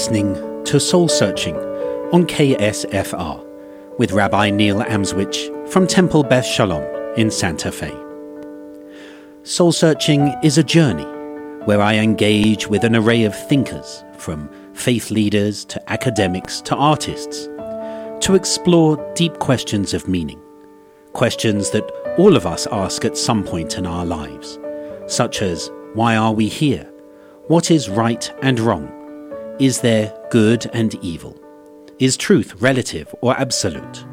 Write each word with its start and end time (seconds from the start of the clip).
listening 0.00 0.64
to 0.64 0.80
Soul 0.80 1.08
Searching 1.08 1.54
on 2.14 2.24
KSFR 2.24 3.98
with 3.98 4.12
Rabbi 4.12 4.48
Neil 4.48 4.78
Amswych 4.78 5.68
from 5.68 5.86
Temple 5.86 6.22
Beth 6.22 6.46
Shalom 6.46 6.82
in 7.18 7.30
Santa 7.30 7.70
Fe. 7.70 7.92
Soul 9.42 9.72
Searching 9.72 10.34
is 10.42 10.56
a 10.56 10.64
journey 10.64 11.04
where 11.66 11.82
I 11.82 11.96
engage 11.96 12.66
with 12.66 12.82
an 12.82 12.96
array 12.96 13.24
of 13.24 13.38
thinkers, 13.46 14.02
from 14.16 14.48
faith 14.72 15.10
leaders 15.10 15.66
to 15.66 15.92
academics 15.92 16.62
to 16.62 16.74
artists, 16.76 17.44
to 18.24 18.34
explore 18.34 18.96
deep 19.14 19.38
questions 19.38 19.92
of 19.92 20.08
meaning, 20.08 20.40
questions 21.12 21.68
that 21.72 21.84
all 22.16 22.36
of 22.36 22.46
us 22.46 22.66
ask 22.72 23.04
at 23.04 23.18
some 23.18 23.44
point 23.44 23.76
in 23.76 23.84
our 23.84 24.06
lives, 24.06 24.58
such 25.08 25.42
as 25.42 25.70
why 25.92 26.16
are 26.16 26.32
we 26.32 26.48
here? 26.48 26.90
What 27.48 27.70
is 27.70 27.90
right 27.90 28.32
and 28.40 28.58
wrong? 28.58 28.96
Is 29.60 29.82
there 29.82 30.10
good 30.30 30.70
and 30.72 30.94
evil? 31.04 31.38
Is 31.98 32.16
truth 32.16 32.54
relative 32.62 33.14
or 33.20 33.38
absolute? 33.38 34.06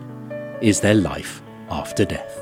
Is 0.59 0.81
there 0.81 0.93
life 0.93 1.41
after 1.69 2.03
death? 2.03 2.37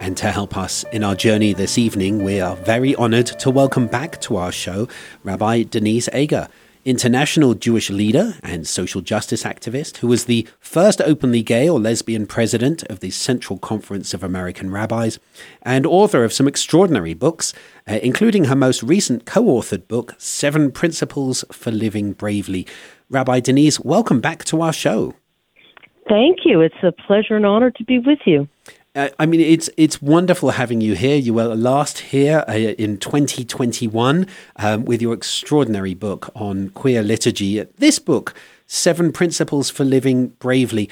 And 0.00 0.16
to 0.16 0.30
help 0.30 0.56
us 0.56 0.86
in 0.92 1.04
our 1.04 1.14
journey 1.14 1.52
this 1.52 1.76
evening, 1.76 2.24
we 2.24 2.40
are 2.40 2.56
very 2.56 2.94
honored 2.94 3.26
to 3.26 3.50
welcome 3.50 3.86
back 3.86 4.18
to 4.22 4.38
our 4.38 4.50
show 4.50 4.88
Rabbi 5.24 5.64
Denise 5.64 6.08
Eger 6.14 6.48
international 6.84 7.54
Jewish 7.54 7.90
leader 7.90 8.34
and 8.42 8.66
social 8.66 9.00
justice 9.00 9.42
activist 9.42 9.98
who 9.98 10.08
was 10.08 10.26
the 10.26 10.46
first 10.60 11.00
openly 11.00 11.42
gay 11.42 11.68
or 11.68 11.80
lesbian 11.80 12.26
president 12.26 12.82
of 12.84 13.00
the 13.00 13.10
Central 13.10 13.58
Conference 13.58 14.12
of 14.12 14.22
American 14.22 14.70
Rabbis, 14.70 15.18
and 15.62 15.86
author 15.86 16.24
of 16.24 16.32
some 16.32 16.46
extraordinary 16.46 17.14
books, 17.14 17.54
uh, 17.88 17.98
including 18.02 18.44
her 18.44 18.56
most 18.56 18.82
recent 18.82 19.24
co 19.24 19.44
authored 19.44 19.88
book, 19.88 20.14
Seven 20.18 20.70
Principles 20.70 21.44
for 21.50 21.70
Living 21.70 22.12
Bravely. 22.12 22.66
Rabbi 23.10 23.40
Denise, 23.40 23.80
welcome 23.80 24.20
back 24.20 24.44
to 24.44 24.60
our 24.60 24.72
show. 24.72 25.14
Thank 26.08 26.40
you. 26.44 26.60
It's 26.60 26.74
a 26.82 26.92
pleasure 26.92 27.36
and 27.36 27.46
honor 27.46 27.70
to 27.70 27.84
be 27.84 27.98
with 27.98 28.18
you. 28.26 28.48
Uh, 28.96 29.08
I 29.18 29.26
mean, 29.26 29.40
it's 29.40 29.68
it's 29.76 30.00
wonderful 30.00 30.50
having 30.50 30.80
you 30.80 30.94
here. 30.94 31.16
You 31.16 31.34
were 31.34 31.54
last 31.56 31.98
here 31.98 32.44
uh, 32.46 32.52
in 32.52 32.98
2021 32.98 34.26
um, 34.56 34.84
with 34.84 35.02
your 35.02 35.12
extraordinary 35.14 35.94
book 35.94 36.30
on 36.36 36.68
queer 36.70 37.02
liturgy. 37.02 37.60
This 37.78 37.98
book, 37.98 38.34
Seven 38.68 39.10
Principles 39.10 39.68
for 39.68 39.84
Living 39.84 40.28
Bravely. 40.38 40.88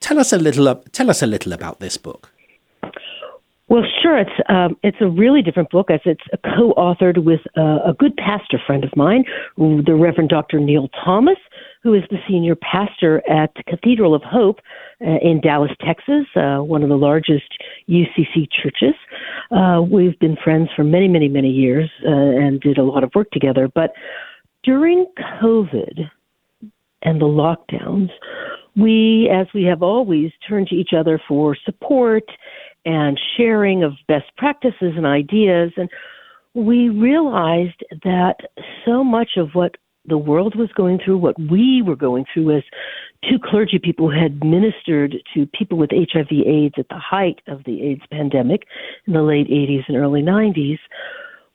Tell 0.00 0.18
us 0.18 0.30
a 0.30 0.36
little. 0.36 0.74
Tell 0.92 1.08
us 1.08 1.22
a 1.22 1.26
little 1.26 1.54
about 1.54 1.80
this 1.80 1.96
book. 1.96 2.30
Well, 3.68 3.82
sure. 4.02 4.18
It's 4.18 4.30
um, 4.50 4.76
it's 4.82 4.98
a 5.00 5.08
really 5.08 5.40
different 5.40 5.70
book 5.70 5.90
as 5.90 6.00
it's 6.04 6.24
co-authored 6.44 7.24
with 7.24 7.40
uh, 7.56 7.80
a 7.86 7.94
good 7.98 8.14
pastor 8.16 8.58
friend 8.66 8.84
of 8.84 8.94
mine, 8.94 9.24
the 9.56 9.94
Reverend 9.94 10.28
Dr. 10.28 10.60
Neil 10.60 10.88
Thomas, 11.02 11.38
who 11.88 11.94
is 11.94 12.02
the 12.10 12.18
senior 12.28 12.54
pastor 12.54 13.22
at 13.30 13.50
Cathedral 13.66 14.14
of 14.14 14.20
Hope 14.22 14.60
uh, 15.00 15.16
in 15.22 15.40
Dallas, 15.40 15.70
Texas, 15.80 16.26
uh, 16.36 16.58
one 16.58 16.82
of 16.82 16.90
the 16.90 16.98
largest 16.98 17.48
UCC 17.88 18.46
churches. 18.62 18.94
Uh, 19.50 19.80
we've 19.80 20.18
been 20.18 20.36
friends 20.44 20.68
for 20.76 20.84
many, 20.84 21.08
many, 21.08 21.28
many 21.28 21.48
years 21.48 21.88
uh, 22.06 22.10
and 22.10 22.60
did 22.60 22.76
a 22.76 22.82
lot 22.82 23.04
of 23.04 23.10
work 23.14 23.30
together. 23.30 23.70
But 23.74 23.92
during 24.64 25.06
COVID 25.42 26.10
and 27.00 27.22
the 27.22 27.24
lockdowns, 27.24 28.10
we, 28.76 29.30
as 29.32 29.46
we 29.54 29.62
have 29.62 29.82
always, 29.82 30.30
turned 30.46 30.66
to 30.66 30.74
each 30.74 30.90
other 30.94 31.18
for 31.26 31.56
support 31.64 32.24
and 32.84 33.18
sharing 33.38 33.82
of 33.82 33.92
best 34.08 34.26
practices 34.36 34.92
and 34.94 35.06
ideas. 35.06 35.72
And 35.78 35.88
we 36.52 36.90
realized 36.90 37.82
that 38.04 38.36
so 38.84 39.02
much 39.02 39.38
of 39.38 39.54
what 39.54 39.76
the 40.08 40.18
world 40.18 40.54
was 40.56 40.70
going 40.74 40.98
through, 41.04 41.18
what 41.18 41.38
we 41.38 41.82
were 41.82 41.96
going 41.96 42.24
through 42.32 42.56
as 42.56 42.62
two 43.28 43.38
clergy 43.42 43.78
people 43.78 44.10
who 44.10 44.20
had 44.20 44.44
ministered 44.44 45.16
to 45.34 45.46
people 45.46 45.78
with 45.78 45.90
HIV 45.90 46.30
AIDS 46.46 46.74
at 46.78 46.88
the 46.88 46.98
height 46.98 47.40
of 47.46 47.64
the 47.64 47.82
AIDS 47.82 48.02
pandemic 48.10 48.64
in 49.06 49.12
the 49.12 49.22
late 49.22 49.48
80s 49.48 49.84
and 49.88 49.96
early 49.96 50.22
90s, 50.22 50.78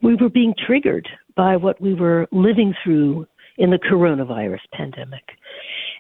we 0.02 0.16
were 0.16 0.30
being 0.30 0.54
triggered 0.66 1.08
by 1.36 1.56
what 1.56 1.82
we 1.82 1.94
were 1.94 2.28
living 2.32 2.74
through 2.84 3.26
in 3.58 3.70
the 3.70 3.80
coronavirus 3.80 4.60
pandemic. 4.72 5.24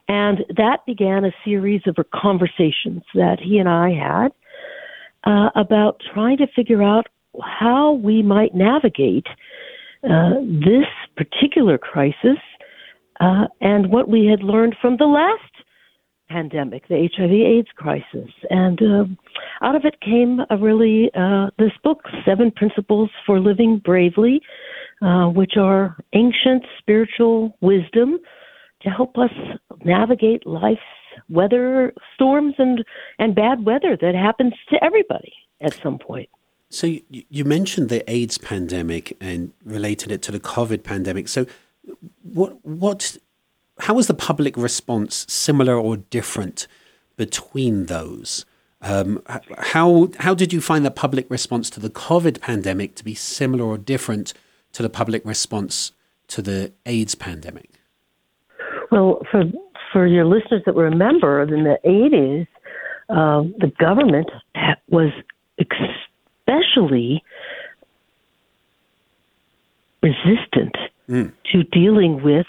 And 0.07 0.39
that 0.57 0.85
began 0.85 1.23
a 1.23 1.31
series 1.45 1.81
of 1.87 1.95
conversations 2.13 3.03
that 3.13 3.39
he 3.39 3.57
and 3.57 3.69
I 3.69 3.91
had 3.91 4.31
uh, 5.23 5.49
about 5.55 6.01
trying 6.13 6.37
to 6.37 6.47
figure 6.55 6.83
out 6.83 7.07
how 7.41 7.93
we 7.93 8.21
might 8.21 8.53
navigate 8.53 9.27
uh, 10.03 10.33
this 10.41 10.87
particular 11.15 11.77
crisis 11.77 12.37
uh, 13.19 13.45
and 13.61 13.91
what 13.91 14.09
we 14.09 14.25
had 14.25 14.43
learned 14.43 14.75
from 14.81 14.97
the 14.97 15.05
last 15.05 15.41
pandemic, 16.29 16.87
the 16.87 17.07
HIV/AIDS 17.15 17.69
crisis, 17.75 18.31
and 18.49 18.81
uh, 18.81 19.05
out 19.65 19.75
of 19.75 19.85
it 19.85 19.99
came 20.01 20.39
a 20.49 20.57
really 20.57 21.11
uh, 21.15 21.47
this 21.59 21.71
book, 21.83 22.01
Seven 22.25 22.51
Principles 22.51 23.09
for 23.25 23.39
Living 23.39 23.79
Bravely, 23.83 24.41
uh, 25.01 25.27
which 25.27 25.53
are 25.57 25.97
ancient 26.13 26.65
spiritual 26.79 27.55
wisdom 27.61 28.17
to 28.81 28.89
help 28.89 29.17
us 29.17 29.31
navigate 29.85 30.45
life's 30.45 30.81
weather 31.29 31.93
storms 32.15 32.55
and 32.57 32.83
and 33.19 33.35
bad 33.35 33.63
weather 33.65 33.97
that 34.01 34.15
happens 34.15 34.53
to 34.69 34.83
everybody 34.83 35.33
at 35.61 35.73
some 35.81 35.99
point. 35.99 36.29
So 36.73 36.87
you, 37.11 37.45
mentioned 37.45 37.89
the 37.89 38.09
AIDS 38.09 38.39
pandemic 38.39 39.15
and 39.21 39.53
related 39.63 40.11
it 40.11 40.23
to 40.23 40.31
the 40.31 40.39
COVID 40.39 40.83
pandemic. 40.83 41.27
So 41.27 41.45
what 42.23 42.65
what 42.65 43.15
how 43.79 43.93
was 43.93 44.07
the 44.07 44.15
public 44.15 44.57
response 44.57 45.27
similar 45.29 45.77
or 45.77 45.97
different 45.97 46.67
between 47.15 47.85
those? 47.85 48.45
Um, 48.81 49.21
how 49.59 50.09
how 50.17 50.33
did 50.33 50.51
you 50.51 50.61
find 50.61 50.83
the 50.83 50.89
public 50.89 51.29
response 51.29 51.69
to 51.71 51.79
the 51.79 51.91
COVID 51.91 52.41
pandemic 52.41 52.95
to 52.95 53.03
be 53.03 53.13
similar 53.13 53.65
or 53.65 53.77
different 53.77 54.33
to 54.71 54.81
the 54.81 54.89
public 54.89 55.23
response 55.25 55.91
to 56.29 56.41
the 56.41 56.73
AIDS 56.87 57.13
pandemic? 57.13 57.69
Well, 58.91 59.21
for 59.29 59.43
for 59.91 60.07
your 60.07 60.25
listeners 60.25 60.63
that 60.65 60.75
remember, 60.75 61.43
in 61.43 61.65
the 61.65 61.77
80s, 61.85 62.47
uh, 63.09 63.43
the 63.59 63.71
government 63.77 64.31
was 64.89 65.11
especially 66.73 67.23
resistant 70.01 70.75
mm. 71.09 71.31
to 71.51 71.63
dealing 71.63 72.21
with 72.23 72.45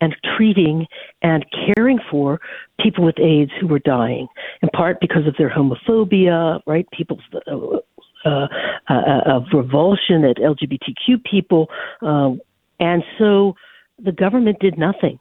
and 0.00 0.14
treating 0.36 0.86
and 1.22 1.44
caring 1.74 1.98
for 2.10 2.40
people 2.80 3.04
with 3.04 3.18
AIDS 3.18 3.50
who 3.60 3.66
were 3.66 3.80
dying, 3.80 4.28
in 4.62 4.68
part 4.68 5.00
because 5.00 5.26
of 5.26 5.34
their 5.36 5.50
homophobia, 5.50 6.60
right? 6.66 6.86
People's 6.92 7.22
uh, 7.34 7.78
uh, 8.24 8.46
uh, 8.88 9.20
of 9.26 9.44
revulsion 9.52 10.24
at 10.24 10.36
LGBTQ 10.36 11.24
people, 11.24 11.68
uh, 12.02 12.30
and 12.78 13.02
so 13.18 13.54
the 13.98 14.12
government 14.12 14.58
did 14.60 14.78
nothing. 14.78 15.18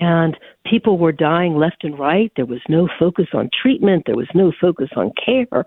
And 0.00 0.36
people 0.64 0.98
were 0.98 1.12
dying 1.12 1.56
left 1.56 1.84
and 1.84 1.98
right. 1.98 2.32
There 2.36 2.46
was 2.46 2.60
no 2.68 2.88
focus 2.98 3.26
on 3.34 3.50
treatment. 3.60 4.04
There 4.06 4.16
was 4.16 4.28
no 4.34 4.52
focus 4.60 4.88
on 4.96 5.12
care. 5.24 5.64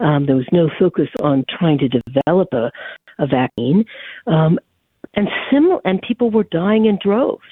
Um, 0.00 0.26
there 0.26 0.36
was 0.36 0.48
no 0.52 0.68
focus 0.78 1.08
on 1.22 1.44
trying 1.48 1.78
to 1.78 1.88
develop 1.88 2.48
a, 2.52 2.72
a 3.18 3.26
vaccine. 3.26 3.84
Um, 4.26 4.58
and 5.14 5.28
sim- 5.50 5.80
and 5.84 6.02
people 6.02 6.30
were 6.30 6.44
dying 6.44 6.86
in 6.86 6.98
droves. 7.02 7.42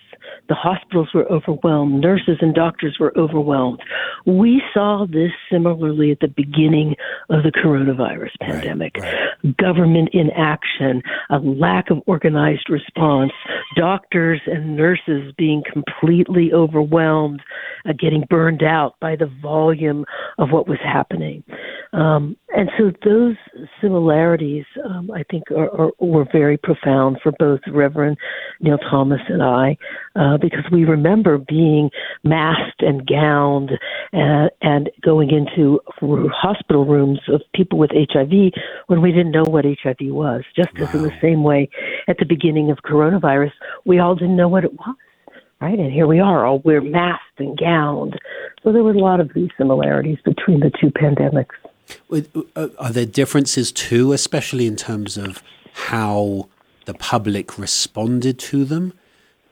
The 0.49 0.55
hospitals 0.55 1.09
were 1.15 1.25
overwhelmed. 1.31 2.01
Nurses 2.01 2.39
and 2.41 2.55
doctors 2.55 2.97
were 2.99 3.17
overwhelmed. 3.17 3.81
We 4.27 4.63
saw 4.73 5.07
this 5.09 5.31
similarly 5.51 6.11
at 6.11 6.21
the 6.21 6.29
beginning 6.29 6.97
of 7.31 7.43
the 7.43 7.53
coronavirus 7.53 8.31
pandemic. 8.41 8.97
Right, 8.97 9.13
right. 9.45 9.57
Government 9.57 10.11
inaction, 10.13 11.03
a 11.31 11.39
lack 11.39 11.91
of 11.91 12.03
organized 12.07 12.69
response, 12.69 13.33
doctors 13.77 14.41
and 14.47 14.77
nurses 14.77 15.33
being 15.37 15.63
completely 15.71 16.51
overwhelmed, 16.53 17.43
uh, 17.89 17.93
getting 17.99 18.25
burned 18.29 18.63
out 18.63 18.95
by 19.01 19.15
the 19.15 19.31
volume 19.41 20.05
of 20.39 20.51
what 20.51 20.67
was 20.67 20.79
happening. 20.83 21.45
Um, 21.93 22.37
and 22.55 22.71
so 22.79 22.91
those 23.05 23.37
similarities, 23.81 24.65
um, 24.85 25.11
I 25.11 25.23
think, 25.31 25.45
are, 25.51 25.71
are, 25.71 25.91
were 25.99 26.27
very 26.31 26.57
profound 26.57 27.19
for 27.23 27.33
both 27.39 27.61
Reverend 27.69 28.17
Neil 28.61 28.79
Thomas 28.79 29.21
and 29.29 29.43
I, 29.43 29.77
uh, 30.15 30.39
because 30.39 30.65
we 30.73 30.85
remember 30.85 31.39
being 31.39 31.91
masked 32.25 32.83
and 32.83 33.07
gowned 33.07 33.73
and, 34.13 34.51
and 34.63 34.91
going 35.03 35.31
into 35.31 35.81
hospital 36.33 36.85
rooms 36.85 37.21
of 37.29 37.43
people 37.55 37.79
with 37.79 37.91
HIV 37.93 38.53
when 38.87 39.01
we 39.03 39.13
didn't 39.13 39.33
know 39.33 39.45
what 39.45 39.65
HIV 39.65 39.97
was. 40.01 40.43
Just 40.55 40.79
wow. 40.79 40.87
as 40.87 40.95
in 40.95 41.03
the 41.03 41.19
same 41.21 41.43
way, 41.45 41.69
at 42.09 42.19
the 42.19 42.27
beginning 42.27 42.71
of 42.71 42.79
coronavirus, 42.79 43.53
we 43.85 43.99
all 43.99 44.15
didn't 44.15 44.37
know 44.37 44.49
what 44.49 44.65
it 44.65 44.73
was 44.75 44.97
right? 45.61 45.79
And 45.79 45.93
here 45.93 46.07
we 46.07 46.21
are, 46.21 46.45
all 46.45 46.59
we're 46.61 46.81
masked 46.81 47.39
and 47.39 47.57
gowned. 47.59 48.19
So 48.63 48.73
there 48.73 48.83
were 48.83 48.93
a 48.93 48.99
lot 48.99 49.21
of 49.21 49.33
these 49.35 49.51
similarities 49.57 50.19
between 50.25 50.61
the 50.61 50.71
two 50.71 50.91
pandemics. 50.91 51.55
Uh, 52.57 52.69
are 52.79 52.93
there 52.93 53.07
differences 53.07 53.71
too, 53.73 54.13
especially 54.13 54.67
in 54.67 54.77
terms 54.77 55.17
of 55.17 55.43
how 55.73 56.49
the 56.85 56.95
public 56.95 57.59
responded 57.59 58.39
to 58.41 58.65
them? 58.65 58.93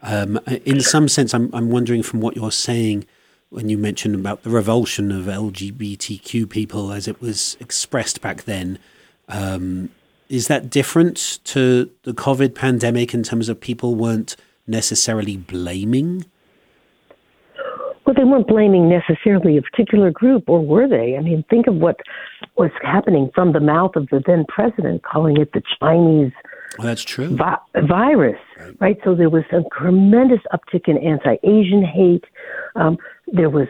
Um, 0.03 0.39
in 0.65 0.81
some 0.81 1.09
sense, 1.09 1.33
I'm, 1.33 1.51
I'm 1.55 1.71
wondering 1.71 2.03
from 2.03 2.21
what 2.21 2.37
you're 2.37 2.53
saying 2.53 3.07
when 3.51 3.69
you 3.69 3.79
mentioned 3.79 4.15
about 4.15 4.43
the 4.43 4.51
revulsion 4.51 5.13
of 5.13 5.27
LGBTQ 5.27 6.51
people 6.51 6.93
as 6.93 7.09
it 7.09 7.21
was 7.21 7.57
expressed 7.61 8.21
back 8.21 8.43
then. 8.43 8.79
Um, 9.29 9.91
is 10.29 10.49
that 10.49 10.71
different 10.71 11.39
to 11.45 11.91
the 12.03 12.13
COVID 12.13 12.55
pandemic 12.55 13.15
in 13.15 13.23
terms 13.23 13.49
of 13.49 13.61
people 13.61 13.95
weren't 13.95 14.37
necessarily 14.67 15.37
blaming? 15.37 16.25
Well, 18.05 18.15
they 18.15 18.25
weren't 18.25 18.47
blaming 18.47 18.89
necessarily 18.89 19.57
a 19.57 19.63
particular 19.63 20.11
group, 20.11 20.49
or 20.49 20.65
were 20.65 20.87
they? 20.87 21.17
I 21.17 21.21
mean, 21.21 21.45
think 21.49 21.67
of 21.67 21.77
what 21.77 22.01
was 22.57 22.71
happening 22.83 23.31
from 23.35 23.53
the 23.53 23.61
mouth 23.61 23.97
of 23.97 24.09
the 24.11 24.23
then 24.27 24.45
president, 24.47 25.03
calling 25.03 25.39
it 25.39 25.53
the 25.53 25.63
Chinese 25.81 26.33
well, 26.79 26.89
that's 26.89 27.05
true. 27.05 27.37
Vi- 27.37 27.59
virus, 27.87 28.41
right. 28.59 28.81
right. 28.81 28.99
So 29.05 29.15
there 29.15 29.31
was 29.31 29.45
a 29.53 29.63
tremendous 29.77 30.41
uptick 30.53 30.89
in 30.89 30.99
anti-Asian 30.99 31.85
hate. 31.85 32.25
Um, 32.75 32.99
there 33.29 33.51
was 33.51 33.69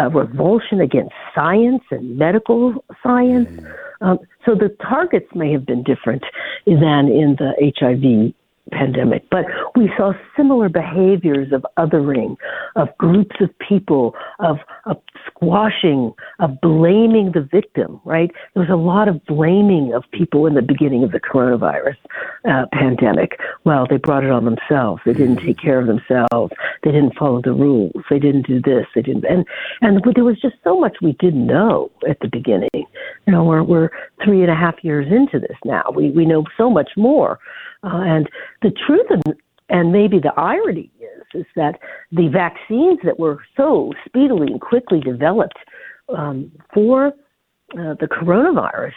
a 0.00 0.08
revulsion 0.08 0.80
against 0.80 1.12
science 1.34 1.82
and 1.90 2.16
medical 2.16 2.84
science. 3.02 3.48
Mm. 3.48 3.74
Um, 4.00 4.18
so 4.46 4.54
the 4.54 4.74
targets 4.80 5.26
may 5.34 5.52
have 5.52 5.66
been 5.66 5.82
different 5.82 6.22
than 6.66 7.08
in 7.08 7.36
the 7.38 7.52
HIV 7.78 8.34
pandemic. 8.72 9.28
But 9.30 9.46
we 9.76 9.90
saw 9.96 10.12
similar 10.36 10.68
behaviors 10.68 11.52
of 11.52 11.64
othering, 11.78 12.36
of 12.76 12.88
groups 12.98 13.36
of 13.40 13.50
people, 13.58 14.14
of, 14.38 14.58
of 14.86 14.96
squashing, 15.26 16.12
of 16.38 16.60
blaming 16.60 17.32
the 17.32 17.42
victim, 17.42 18.00
right? 18.04 18.30
There 18.54 18.62
was 18.62 18.70
a 18.70 18.76
lot 18.76 19.08
of 19.08 19.24
blaming 19.26 19.92
of 19.94 20.04
people 20.12 20.46
in 20.46 20.54
the 20.54 20.62
beginning 20.62 21.04
of 21.04 21.12
the 21.12 21.20
coronavirus 21.20 21.96
uh, 22.48 22.66
pandemic. 22.72 23.38
Well, 23.64 23.86
they 23.88 23.96
brought 23.96 24.24
it 24.24 24.30
on 24.30 24.44
themselves. 24.44 25.02
They 25.04 25.12
didn't 25.12 25.38
take 25.38 25.58
care 25.58 25.80
of 25.80 25.86
themselves. 25.86 26.52
They 26.82 26.92
didn't 26.92 27.16
follow 27.16 27.40
the 27.42 27.52
rules. 27.52 28.02
They 28.08 28.18
didn't 28.18 28.46
do 28.46 28.60
this. 28.60 28.86
They 28.94 29.02
didn't. 29.02 29.24
And, 29.24 29.44
and 29.80 30.00
there 30.14 30.24
was 30.24 30.40
just 30.40 30.56
so 30.64 30.78
much 30.78 30.96
we 31.02 31.12
didn't 31.12 31.46
know 31.46 31.90
at 32.08 32.20
the 32.20 32.28
beginning. 32.28 32.68
You 32.74 33.32
know, 33.32 33.44
we're, 33.44 33.62
we're 33.62 33.90
three 34.24 34.42
and 34.42 34.50
a 34.50 34.54
half 34.54 34.76
years 34.82 35.06
into 35.10 35.38
this 35.38 35.56
now. 35.64 35.84
We, 35.94 36.10
we 36.10 36.24
know 36.24 36.44
so 36.56 36.70
much 36.70 36.90
more. 36.96 37.38
Uh, 37.82 38.02
and 38.02 38.28
the 38.62 38.70
truth 38.86 39.06
and, 39.10 39.34
and 39.68 39.92
maybe 39.92 40.18
the 40.18 40.32
irony 40.36 40.90
is 41.00 41.40
is 41.42 41.46
that 41.56 41.78
the 42.12 42.28
vaccines 42.28 42.98
that 43.04 43.18
were 43.18 43.38
so 43.56 43.92
speedily 44.04 44.48
and 44.48 44.60
quickly 44.60 45.00
developed 45.00 45.58
um, 46.16 46.50
for 46.74 47.08
uh, 47.78 47.94
the 48.00 48.08
coronavirus 48.10 48.92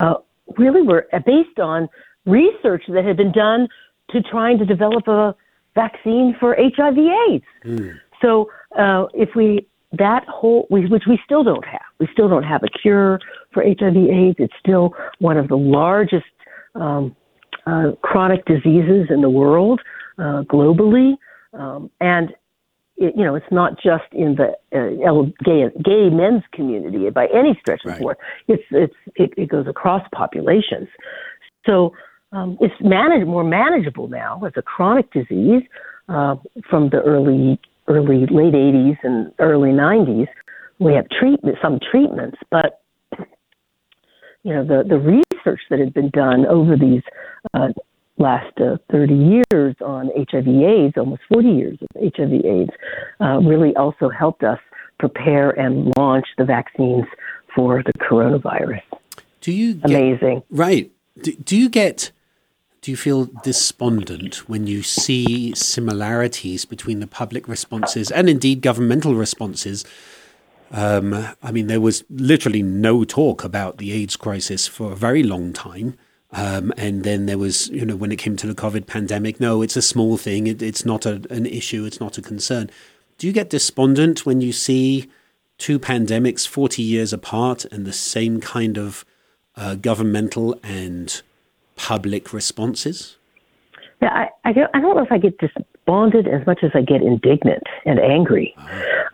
uh, 0.00 0.14
really 0.56 0.82
were 0.82 1.06
based 1.26 1.58
on 1.58 1.88
research 2.24 2.84
that 2.88 3.04
had 3.04 3.16
been 3.16 3.32
done 3.32 3.68
to 4.10 4.22
trying 4.22 4.58
to 4.58 4.64
develop 4.64 5.08
a 5.08 5.34
vaccine 5.74 6.36
for 6.38 6.56
HIV/AIDS. 6.56 7.44
Mm. 7.64 7.94
So 8.20 8.48
uh, 8.78 9.06
if 9.14 9.30
we 9.34 9.66
that 9.98 10.24
whole 10.26 10.66
which 10.70 11.02
we 11.06 11.18
still 11.24 11.44
don't 11.44 11.64
have, 11.64 11.82
we 11.98 12.08
still 12.12 12.28
don't 12.28 12.44
have 12.44 12.62
a 12.62 12.68
cure 12.68 13.18
for 13.52 13.62
HIV/AIDS. 13.62 14.36
It's 14.38 14.54
still 14.60 14.94
one 15.18 15.36
of 15.36 15.48
the 15.48 15.56
largest 15.56 16.24
um, 16.74 17.16
uh, 17.66 17.92
chronic 18.02 18.44
diseases 18.44 19.06
in 19.10 19.20
the 19.20 19.30
world 19.30 19.80
uh, 20.18 20.42
globally, 20.42 21.14
um, 21.52 21.90
and 22.00 22.30
it, 22.96 23.14
you 23.16 23.24
know 23.24 23.34
it's 23.34 23.50
not 23.50 23.74
just 23.76 24.04
in 24.12 24.36
the 24.36 24.52
uh, 24.76 25.22
gay 25.44 25.64
gay 25.82 26.10
men's 26.10 26.42
community 26.52 27.08
by 27.10 27.26
any 27.34 27.58
stretch 27.60 27.84
of 27.84 27.98
the 27.98 28.04
word. 28.04 28.16
It's 28.48 28.62
it's 28.70 28.94
it, 29.16 29.32
it, 29.36 29.48
goes 29.48 29.66
across 29.66 30.06
populations. 30.14 30.88
So 31.66 31.92
um, 32.32 32.58
it's 32.60 32.74
managed 32.80 33.26
more 33.26 33.44
manageable 33.44 34.08
now 34.08 34.42
as 34.44 34.52
a 34.56 34.62
chronic 34.62 35.12
disease 35.12 35.62
uh, 36.08 36.36
from 36.68 36.90
the 36.90 37.00
early 37.04 37.60
early 37.88 38.26
late 38.30 38.54
80s 38.54 38.98
and 39.02 39.32
early 39.38 39.70
90s. 39.70 40.28
We 40.78 40.94
have 40.94 41.06
treatment 41.08 41.58
some 41.62 41.78
treatments, 41.90 42.38
but 42.50 42.81
you 44.42 44.54
know 44.54 44.64
the 44.64 44.84
the 44.88 44.98
research 44.98 45.60
that 45.70 45.78
had 45.78 45.94
been 45.94 46.10
done 46.10 46.46
over 46.46 46.76
these 46.76 47.02
uh, 47.54 47.68
last 48.18 48.58
uh, 48.60 48.76
30 48.90 49.42
years 49.52 49.74
on 49.80 50.10
HIV/AIDS, 50.16 50.96
almost 50.96 51.22
40 51.32 51.48
years 51.48 51.78
of 51.82 51.88
HIV/AIDS, 52.16 52.70
uh, 53.20 53.38
really 53.40 53.74
also 53.76 54.08
helped 54.08 54.42
us 54.44 54.58
prepare 54.98 55.50
and 55.50 55.92
launch 55.96 56.26
the 56.38 56.44
vaccines 56.44 57.04
for 57.54 57.82
the 57.82 57.92
coronavirus. 57.94 58.82
Do 59.40 59.52
you 59.52 59.74
get, 59.74 59.90
amazing? 59.90 60.42
Right. 60.50 60.92
Do, 61.20 61.32
do 61.32 61.56
you 61.56 61.68
get? 61.68 62.12
Do 62.80 62.90
you 62.90 62.96
feel 62.96 63.28
despondent 63.44 64.48
when 64.48 64.66
you 64.66 64.82
see 64.82 65.54
similarities 65.54 66.64
between 66.64 66.98
the 66.98 67.06
public 67.06 67.46
responses 67.46 68.10
and 68.10 68.28
indeed 68.28 68.60
governmental 68.60 69.14
responses 69.14 69.84
um, 70.72 71.26
I 71.42 71.52
mean, 71.52 71.66
there 71.66 71.80
was 71.80 72.02
literally 72.10 72.62
no 72.62 73.04
talk 73.04 73.44
about 73.44 73.76
the 73.76 73.92
AIDS 73.92 74.16
crisis 74.16 74.66
for 74.66 74.92
a 74.92 74.96
very 74.96 75.22
long 75.22 75.52
time. 75.52 75.98
Um, 76.32 76.72
and 76.78 77.04
then 77.04 77.26
there 77.26 77.36
was, 77.36 77.68
you 77.68 77.84
know, 77.84 77.94
when 77.94 78.10
it 78.10 78.16
came 78.16 78.36
to 78.36 78.46
the 78.46 78.54
COVID 78.54 78.86
pandemic, 78.86 79.38
no, 79.38 79.60
it's 79.60 79.76
a 79.76 79.82
small 79.82 80.16
thing. 80.16 80.46
It, 80.46 80.62
it's 80.62 80.86
not 80.86 81.04
a, 81.04 81.22
an 81.28 81.44
issue. 81.44 81.84
It's 81.84 82.00
not 82.00 82.16
a 82.16 82.22
concern. 82.22 82.70
Do 83.18 83.26
you 83.26 83.34
get 83.34 83.50
despondent 83.50 84.24
when 84.24 84.40
you 84.40 84.50
see 84.50 85.10
two 85.58 85.78
pandemics 85.78 86.48
40 86.48 86.82
years 86.82 87.12
apart 87.12 87.66
and 87.66 87.84
the 87.84 87.92
same 87.92 88.40
kind 88.40 88.78
of 88.78 89.04
uh, 89.56 89.74
governmental 89.74 90.58
and 90.62 91.20
public 91.76 92.32
responses? 92.32 93.16
Yeah, 94.00 94.08
I, 94.08 94.28
I, 94.48 94.52
don't, 94.52 94.70
I 94.74 94.80
don't 94.80 94.96
know 94.96 95.02
if 95.02 95.12
I 95.12 95.18
get 95.18 95.36
despondent 95.36 96.28
as 96.28 96.46
much 96.46 96.60
as 96.64 96.70
I 96.74 96.80
get 96.80 97.02
indignant 97.02 97.62
and 97.84 98.00
angry. 98.00 98.56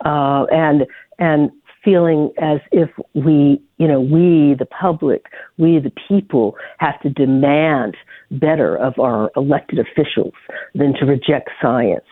Uh, 0.05 0.45
and 0.45 0.87
and 1.19 1.51
feeling 1.83 2.31
as 2.41 2.59
if 2.71 2.89
we, 3.13 3.61
you 3.77 3.87
know, 3.87 4.01
we, 4.01 4.55
the 4.57 4.65
public, 4.65 5.25
we, 5.57 5.79
the 5.79 5.91
people, 6.07 6.55
have 6.79 6.99
to 7.01 7.09
demand 7.09 7.95
better 8.31 8.75
of 8.77 8.97
our 8.99 9.31
elected 9.35 9.79
officials 9.79 10.33
than 10.75 10.93
to 10.93 11.05
reject 11.05 11.49
science, 11.61 12.05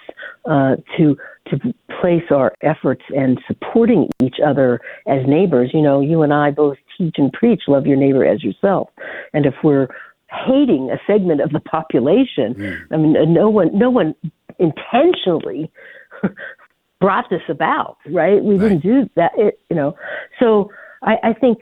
uh, 0.49 0.75
to 0.97 1.17
to 1.49 1.57
place 2.01 2.23
our 2.29 2.53
efforts 2.61 3.03
and 3.09 3.39
supporting 3.47 4.09
each 4.21 4.35
other 4.45 4.81
as 5.07 5.19
neighbors. 5.27 5.71
You 5.73 5.81
know, 5.81 6.01
you 6.01 6.21
and 6.21 6.33
I 6.33 6.51
both 6.51 6.77
teach 6.97 7.15
and 7.17 7.31
preach, 7.31 7.63
love 7.67 7.85
your 7.85 7.97
neighbor 7.97 8.25
as 8.25 8.43
yourself, 8.43 8.89
and 9.33 9.45
if 9.45 9.53
we're 9.63 9.87
hating 10.45 10.89
a 10.91 10.97
segment 11.07 11.41
of 11.41 11.51
the 11.51 11.59
population, 11.59 12.53
mm. 12.53 12.77
I 12.91 12.97
mean, 12.97 13.33
no 13.33 13.49
one, 13.49 13.77
no 13.77 13.89
one 13.89 14.13
intentionally 14.59 15.71
brought 16.99 17.29
this 17.29 17.41
about, 17.49 17.97
right? 18.07 18.43
We 18.43 18.57
right. 18.57 18.69
didn't 18.69 18.83
do 18.83 19.09
that, 19.15 19.31
it, 19.37 19.59
you 19.69 19.75
know. 19.75 19.95
So 20.39 20.71
I, 21.03 21.15
I 21.23 21.33
think 21.33 21.59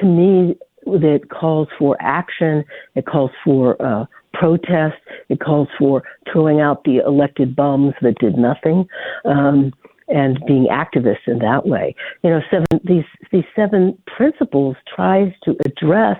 to 0.00 0.06
me, 0.06 0.56
that 0.86 1.28
calls 1.30 1.68
for 1.78 1.96
action. 2.00 2.64
It 2.94 3.06
calls 3.06 3.30
for 3.44 3.80
uh, 3.82 4.06
protest. 4.32 4.96
It 5.28 5.40
calls 5.40 5.68
for 5.78 6.02
throwing 6.32 6.60
out 6.60 6.84
the 6.84 6.98
elected 6.98 7.54
bums 7.54 7.94
that 8.02 8.18
did 8.18 8.36
nothing, 8.36 8.86
um, 9.24 9.72
and 10.08 10.38
being 10.46 10.68
activists 10.70 11.26
in 11.26 11.38
that 11.40 11.66
way. 11.66 11.94
You 12.22 12.30
know, 12.30 12.40
seven 12.50 12.66
these 12.84 13.04
these 13.30 13.44
seven 13.54 13.98
principles 14.06 14.76
tries 14.94 15.32
to 15.44 15.56
address 15.66 16.18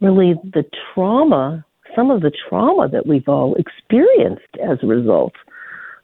really 0.00 0.34
the 0.42 0.64
trauma, 0.94 1.64
some 1.94 2.10
of 2.10 2.20
the 2.20 2.32
trauma 2.48 2.88
that 2.88 3.06
we've 3.06 3.28
all 3.28 3.54
experienced 3.54 4.56
as 4.62 4.78
a 4.82 4.86
result 4.86 5.32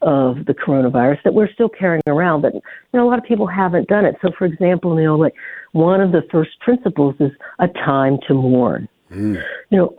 of 0.03 0.45
the 0.47 0.55
coronavirus 0.55 1.23
that 1.25 1.35
we're 1.35 1.51
still 1.53 1.69
carrying 1.69 2.03
around, 2.07 2.43
but 2.43 2.55
you 2.55 2.61
know 2.93 3.07
a 3.07 3.09
lot 3.09 3.19
of 3.19 3.25
people 3.25 3.47
haven't 3.47 3.89
done 3.89 4.05
it. 4.05 4.17
So, 4.23 4.31
for 4.37 4.45
example, 4.45 4.99
you 4.99 5.07
know, 5.07 5.17
like 5.17 5.35
one 5.73 6.01
of 6.01 6.13
the 6.13 6.23
first 6.31 6.51
principles 6.61 7.15
is 7.21 7.31
a 7.59 7.69
time 7.69 8.19
to 8.29 8.35
mourn. 8.35 8.89
Mm. 9.11 9.43
You 9.71 9.79
know, 9.79 9.97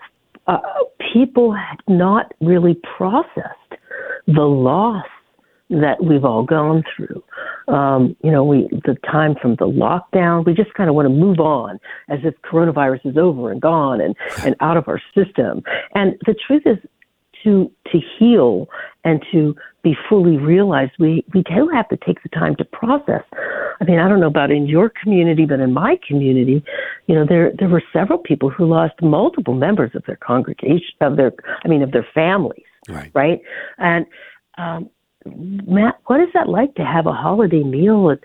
uh, 0.48 0.60
people 1.14 1.54
had 1.54 1.78
not 1.88 2.34
really 2.42 2.78
processed 2.98 3.80
the 4.28 4.42
loss 4.42 5.06
that 5.70 6.04
we've 6.04 6.26
all 6.26 6.44
gone 6.44 6.84
through. 6.96 7.24
Um, 7.68 8.16
you 8.24 8.32
know, 8.32 8.44
we 8.44 8.68
the 8.86 8.96
time 9.10 9.36
from 9.42 9.56
the 9.56 9.66
lockdown, 9.66 10.46
we 10.46 10.54
just 10.54 10.74
kind 10.74 10.90
of 10.90 10.96
want 10.96 11.08
to 11.08 11.14
move 11.14 11.40
on 11.40 11.80
as 12.10 12.20
if 12.24 12.36
coronavirus 12.42 13.06
is 13.06 13.18
over 13.18 13.52
and 13.52 13.62
gone 13.62 14.02
and, 14.02 14.16
and 14.46 14.56
out 14.60 14.78
of 14.78 14.88
our 14.88 15.02
system. 15.16 15.64
And 15.96 16.16
the 16.26 16.36
truth 16.48 16.64
is, 16.66 16.78
to 17.44 17.72
to 17.92 18.00
heal 18.18 18.68
and 19.04 19.24
to 19.32 19.56
be 19.84 19.96
fully 20.08 20.38
realized, 20.38 20.94
we 20.98 21.26
we 21.34 21.44
do 21.44 21.70
have 21.74 21.88
to 21.90 21.98
take 21.98 22.24
the 22.24 22.30
time 22.30 22.56
to 22.56 22.66
process. 22.66 23.24
I 23.82 23.84
mean, 23.84 24.00
I 24.00 24.08
don't 24.08 24.22
know 24.22 24.28
about 24.28 24.50
in 24.50 24.66
your 24.66 24.90
community, 24.90 25.46
but 25.46 25.60
in 25.60 25.74
my 25.74 26.00
community, 26.08 26.64
you 27.08 27.16
know, 27.16 27.26
there 27.28 27.52
there 27.60 27.68
were 27.68 27.84
several 27.92 28.18
people 28.18 28.50
who 28.50 28.66
lost 28.66 28.94
multiple 29.02 29.54
members 29.54 29.92
of 29.94 30.04
their 30.06 30.16
congregation, 30.16 30.96
of 31.02 31.18
their, 31.18 31.34
I 31.64 31.68
mean, 31.68 31.84
of 31.84 31.92
their 31.92 32.08
families, 32.14 32.64
right? 32.88 33.12
right? 33.14 33.42
And 33.78 34.06
um, 34.58 34.90
Matt, 35.26 36.00
what 36.06 36.22
is 36.22 36.30
that 36.34 36.48
like 36.48 36.76
to 36.76 36.86
have 36.86 37.06
a 37.06 37.14
holiday 37.14 37.64
meal? 37.64 38.10
And, 38.10 38.20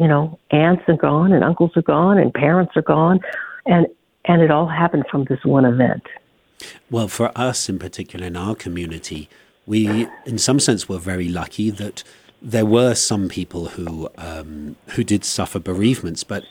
you 0.00 0.08
know, 0.08 0.40
aunts 0.50 0.82
are 0.88 0.96
gone, 0.96 1.32
and 1.32 1.44
uncles 1.44 1.70
are 1.76 1.82
gone, 1.82 2.18
and 2.18 2.34
parents 2.34 2.72
are 2.74 2.82
gone, 2.82 3.20
and 3.66 3.86
and 4.24 4.42
it 4.42 4.50
all 4.50 4.66
happened 4.66 5.04
from 5.08 5.24
this 5.28 5.44
one 5.44 5.64
event. 5.64 6.02
Well, 6.90 7.06
for 7.06 7.30
us 7.36 7.68
in 7.68 7.78
particular 7.78 8.26
in 8.26 8.36
our 8.36 8.56
community, 8.56 9.28
we, 9.70 10.08
in 10.26 10.36
some 10.36 10.58
sense, 10.58 10.88
were 10.88 10.98
very 10.98 11.28
lucky 11.28 11.70
that 11.70 12.02
there 12.42 12.66
were 12.66 12.96
some 12.96 13.28
people 13.28 13.66
who 13.66 14.08
um, 14.18 14.74
who 14.88 15.04
did 15.04 15.24
suffer 15.24 15.60
bereavements, 15.60 16.24
but 16.24 16.42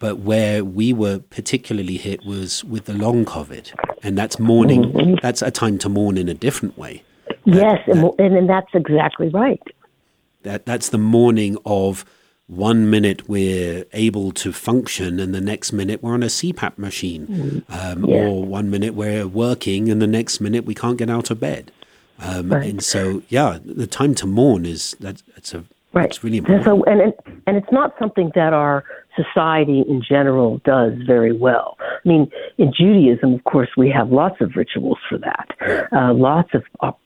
but 0.00 0.18
where 0.18 0.64
we 0.64 0.92
were 0.92 1.20
particularly 1.20 1.96
hit 1.96 2.26
was 2.26 2.64
with 2.64 2.86
the 2.86 2.92
long 2.92 3.24
COVID, 3.24 3.72
and 4.02 4.18
that's 4.18 4.40
mourning. 4.40 4.82
Mm-hmm. 4.82 5.14
That's 5.22 5.42
a 5.42 5.52
time 5.52 5.78
to 5.78 5.88
mourn 5.88 6.18
in 6.18 6.28
a 6.28 6.34
different 6.34 6.76
way. 6.76 7.04
Yes, 7.44 7.78
that, 7.86 8.14
and, 8.18 8.36
and 8.36 8.50
that's 8.50 8.74
exactly 8.74 9.28
right. 9.28 9.62
That 10.42 10.66
that's 10.66 10.88
the 10.88 10.98
mourning 10.98 11.56
of 11.64 12.04
one 12.48 12.90
minute 12.90 13.28
we're 13.28 13.84
able 13.92 14.32
to 14.32 14.52
function 14.52 15.20
and 15.20 15.32
the 15.32 15.40
next 15.40 15.72
minute 15.72 16.02
we're 16.02 16.14
on 16.14 16.24
a 16.24 16.26
CPAP 16.26 16.78
machine, 16.78 17.26
mm-hmm. 17.28 17.72
um, 17.72 18.04
yeah. 18.04 18.26
or 18.26 18.44
one 18.44 18.70
minute 18.70 18.94
we're 18.94 19.28
working 19.28 19.88
and 19.88 20.02
the 20.02 20.06
next 20.08 20.40
minute 20.40 20.64
we 20.64 20.74
can't 20.74 20.98
get 20.98 21.10
out 21.10 21.30
of 21.30 21.38
bed. 21.38 21.70
Um, 22.18 22.50
right. 22.50 22.70
And 22.70 22.82
so, 22.82 23.22
yeah, 23.28 23.58
the 23.64 23.86
time 23.86 24.14
to 24.16 24.26
mourn 24.26 24.64
is 24.64 24.96
that, 25.00 25.22
that's 25.34 25.54
a 25.54 25.64
right. 25.92 26.06
It's 26.06 26.24
really 26.24 26.38
important. 26.38 26.64
So, 26.64 26.82
and, 26.84 27.00
and 27.00 27.12
and 27.46 27.56
it's 27.56 27.70
not 27.72 27.94
something 27.98 28.32
that 28.34 28.52
our 28.52 28.84
society 29.14 29.82
in 29.88 30.02
general 30.06 30.58
does 30.64 30.92
very 31.06 31.32
well. 31.36 31.76
I 31.80 32.08
mean, 32.08 32.30
in 32.58 32.72
Judaism, 32.72 33.34
of 33.34 33.44
course, 33.44 33.70
we 33.76 33.90
have 33.90 34.10
lots 34.10 34.40
of 34.40 34.56
rituals 34.56 34.98
for 35.08 35.18
that, 35.18 35.88
uh, 35.92 36.12
lots 36.12 36.50
of 36.54 36.64
op- 36.80 37.00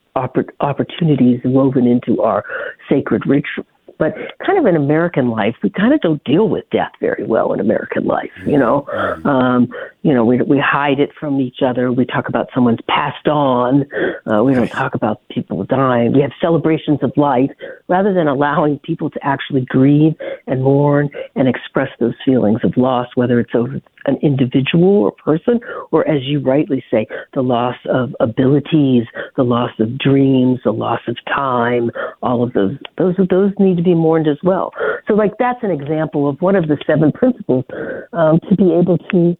opportunities 0.59 1.39
woven 1.45 1.87
into 1.87 2.21
our 2.21 2.43
sacred 2.89 3.25
rituals. 3.25 3.67
But 4.01 4.15
kind 4.43 4.57
of 4.57 4.65
in 4.65 4.75
American 4.75 5.29
life, 5.29 5.55
we 5.61 5.69
kind 5.69 5.93
of 5.93 6.01
don't 6.01 6.23
deal 6.23 6.49
with 6.49 6.67
death 6.71 6.91
very 6.99 7.23
well 7.23 7.53
in 7.53 7.59
American 7.59 8.05
life. 8.05 8.31
You 8.47 8.57
know, 8.57 8.87
mm-hmm. 8.91 9.27
um, 9.27 9.71
you 10.01 10.11
know, 10.11 10.25
we 10.25 10.41
we 10.41 10.57
hide 10.57 10.99
it 10.99 11.11
from 11.19 11.39
each 11.39 11.59
other. 11.63 11.91
We 11.91 12.07
talk 12.07 12.27
about 12.27 12.49
someone's 12.51 12.79
passed 12.89 13.27
on. 13.27 13.85
Uh, 14.25 14.43
we 14.43 14.55
don't 14.55 14.71
talk 14.71 14.95
about 14.95 15.21
people 15.29 15.63
dying. 15.65 16.13
We 16.13 16.21
have 16.21 16.31
celebrations 16.41 16.97
of 17.03 17.11
life 17.15 17.51
rather 17.89 18.11
than 18.11 18.27
allowing 18.27 18.79
people 18.79 19.11
to 19.11 19.19
actually 19.21 19.65
grieve 19.65 20.15
and 20.47 20.63
mourn 20.63 21.11
and 21.35 21.47
express 21.47 21.89
those 21.99 22.15
feelings 22.25 22.61
of 22.63 22.75
loss, 22.77 23.07
whether 23.13 23.39
it's 23.39 23.53
over 23.53 23.79
an 24.05 24.17
individual 24.23 25.03
or 25.03 25.11
person, 25.11 25.59
or 25.91 26.07
as 26.07 26.23
you 26.23 26.39
rightly 26.39 26.83
say, 26.89 27.05
the 27.33 27.41
loss 27.41 27.75
of 27.87 28.15
abilities, 28.19 29.03
the 29.41 29.49
loss 29.49 29.71
of 29.79 29.97
dreams, 29.97 30.59
the 30.63 30.71
loss 30.71 31.01
of 31.07 31.17
time, 31.25 31.89
all 32.21 32.43
of 32.43 32.53
those, 32.53 32.77
those, 32.99 33.15
those 33.29 33.51
need 33.57 33.75
to 33.77 33.83
be 33.83 33.95
mourned 33.95 34.27
as 34.27 34.37
well. 34.43 34.71
So, 35.07 35.15
like, 35.15 35.31
that's 35.39 35.63
an 35.63 35.71
example 35.71 36.29
of 36.29 36.39
one 36.41 36.55
of 36.55 36.67
the 36.67 36.77
seven 36.85 37.11
principles 37.11 37.65
um, 38.13 38.39
to 38.47 38.55
be 38.55 38.71
able 38.73 38.97
to. 39.11 39.37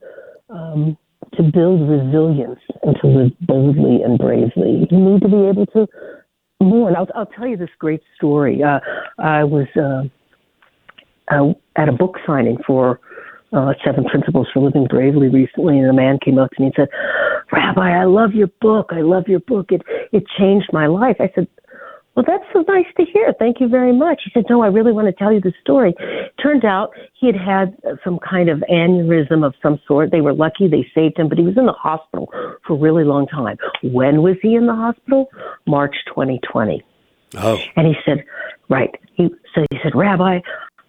Um, 0.49 0.97
to 1.35 1.43
build 1.43 1.87
resilience 1.87 2.59
and 2.83 2.97
to 3.01 3.07
live 3.07 3.31
boldly 3.41 4.01
and 4.03 4.19
bravely, 4.19 4.85
you 4.91 4.97
need 4.99 5.21
to 5.21 5.29
be 5.29 5.47
able 5.47 5.65
to 5.67 5.87
mourn. 6.59 6.93
I'll, 6.97 7.07
I'll 7.15 7.27
tell 7.37 7.47
you 7.47 7.55
this 7.55 7.69
great 7.79 8.01
story. 8.17 8.61
Uh, 8.61 8.79
I 9.17 9.45
was 9.45 9.67
uh, 9.77 10.03
uh, 11.33 11.53
at 11.77 11.87
a 11.87 11.93
book 11.93 12.17
signing 12.27 12.57
for 12.67 12.99
uh, 13.53 13.73
Seven 13.85 14.03
Principles 14.05 14.47
for 14.53 14.61
Living 14.61 14.87
Bravely 14.89 15.29
recently, 15.29 15.77
and 15.77 15.89
a 15.89 15.93
man 15.93 16.19
came 16.23 16.37
up 16.37 16.49
to 16.51 16.61
me 16.61 16.67
and 16.67 16.75
said, 16.75 16.89
"Rabbi, 17.51 18.01
I 18.01 18.05
love 18.05 18.33
your 18.33 18.49
book. 18.61 18.91
I 18.91 19.01
love 19.01 19.27
your 19.27 19.39
book. 19.41 19.71
It 19.71 19.81
it 20.11 20.23
changed 20.39 20.69
my 20.71 20.87
life." 20.87 21.17
I 21.19 21.31
said, 21.35 21.47
"Well, 22.15 22.25
that's 22.27 22.43
so 22.53 22.63
nice 22.67 22.85
to 22.97 23.05
hear. 23.05 23.33
Thank 23.37 23.59
you 23.59 23.67
very 23.67 23.93
much." 23.93 24.21
He 24.23 24.31
said, 24.33 24.45
"No, 24.49 24.61
I 24.61 24.67
really 24.67 24.91
want 24.91 25.07
to 25.07 25.13
tell 25.13 25.31
you 25.31 25.41
the 25.41 25.53
story." 25.61 25.93
Turned 26.41 26.65
out 26.65 26.91
he 27.13 27.27
had 27.27 27.35
had 27.35 27.77
some 28.03 28.19
kind 28.19 28.49
of 28.49 28.63
aneurysm 28.69 29.45
of 29.45 29.53
some 29.61 29.79
sort. 29.87 30.11
They 30.11 30.21
were 30.21 30.33
lucky; 30.33 30.67
they 30.67 30.87
saved 30.95 31.17
him, 31.17 31.27
but 31.29 31.37
he 31.37 31.45
was 31.45 31.57
in 31.57 31.65
the 31.65 31.73
hospital 31.73 32.31
for 32.65 32.73
a 32.73 32.77
really 32.77 33.03
long 33.03 33.27
time. 33.27 33.57
When 33.83 34.21
was 34.21 34.37
he 34.41 34.55
in 34.55 34.65
the 34.65 34.75
hospital? 34.75 35.29
March 35.65 35.95
2020. 36.07 36.83
Oh. 37.37 37.59
And 37.75 37.87
he 37.87 37.95
said, 38.05 38.23
right. 38.69 38.93
He 39.13 39.29
so 39.53 39.65
he 39.71 39.79
said, 39.83 39.95
Rabbi, 39.95 40.39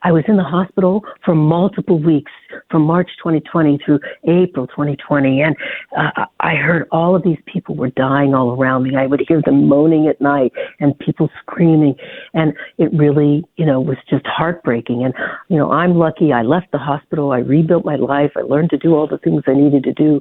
I 0.04 0.10
was 0.10 0.24
in 0.26 0.36
the 0.36 0.42
hospital 0.42 1.04
for 1.24 1.34
multiple 1.34 1.98
weeks 1.98 2.32
from 2.70 2.82
March 2.82 3.08
2020 3.18 3.78
through 3.84 4.00
April 4.24 4.66
2020. 4.66 5.42
And 5.42 5.56
uh, 5.96 6.26
I 6.40 6.56
heard 6.56 6.88
all 6.90 7.14
of 7.14 7.22
these 7.22 7.38
people 7.46 7.76
were 7.76 7.90
dying 7.90 8.34
all 8.34 8.50
around 8.50 8.82
me. 8.82 8.96
I 8.96 9.06
would 9.06 9.22
hear 9.28 9.40
them 9.44 9.68
moaning 9.68 10.08
at 10.08 10.20
night 10.20 10.52
and 10.80 10.98
people 10.98 11.30
screaming. 11.40 11.94
And 12.34 12.52
it 12.78 12.92
really, 12.92 13.44
you 13.56 13.64
know, 13.64 13.80
was 13.80 13.98
just 14.10 14.26
heartbreaking. 14.26 15.04
And, 15.04 15.14
you 15.48 15.56
know, 15.56 15.70
I'm 15.70 15.94
lucky. 15.94 16.32
I 16.32 16.42
left 16.42 16.72
the 16.72 16.78
hospital. 16.78 17.30
I 17.30 17.38
rebuilt 17.38 17.84
my 17.84 17.96
life. 17.96 18.32
I 18.36 18.40
learned 18.40 18.70
to 18.70 18.78
do 18.78 18.94
all 18.94 19.06
the 19.06 19.18
things 19.18 19.44
I 19.46 19.54
needed 19.54 19.84
to 19.84 19.92
do. 19.92 20.20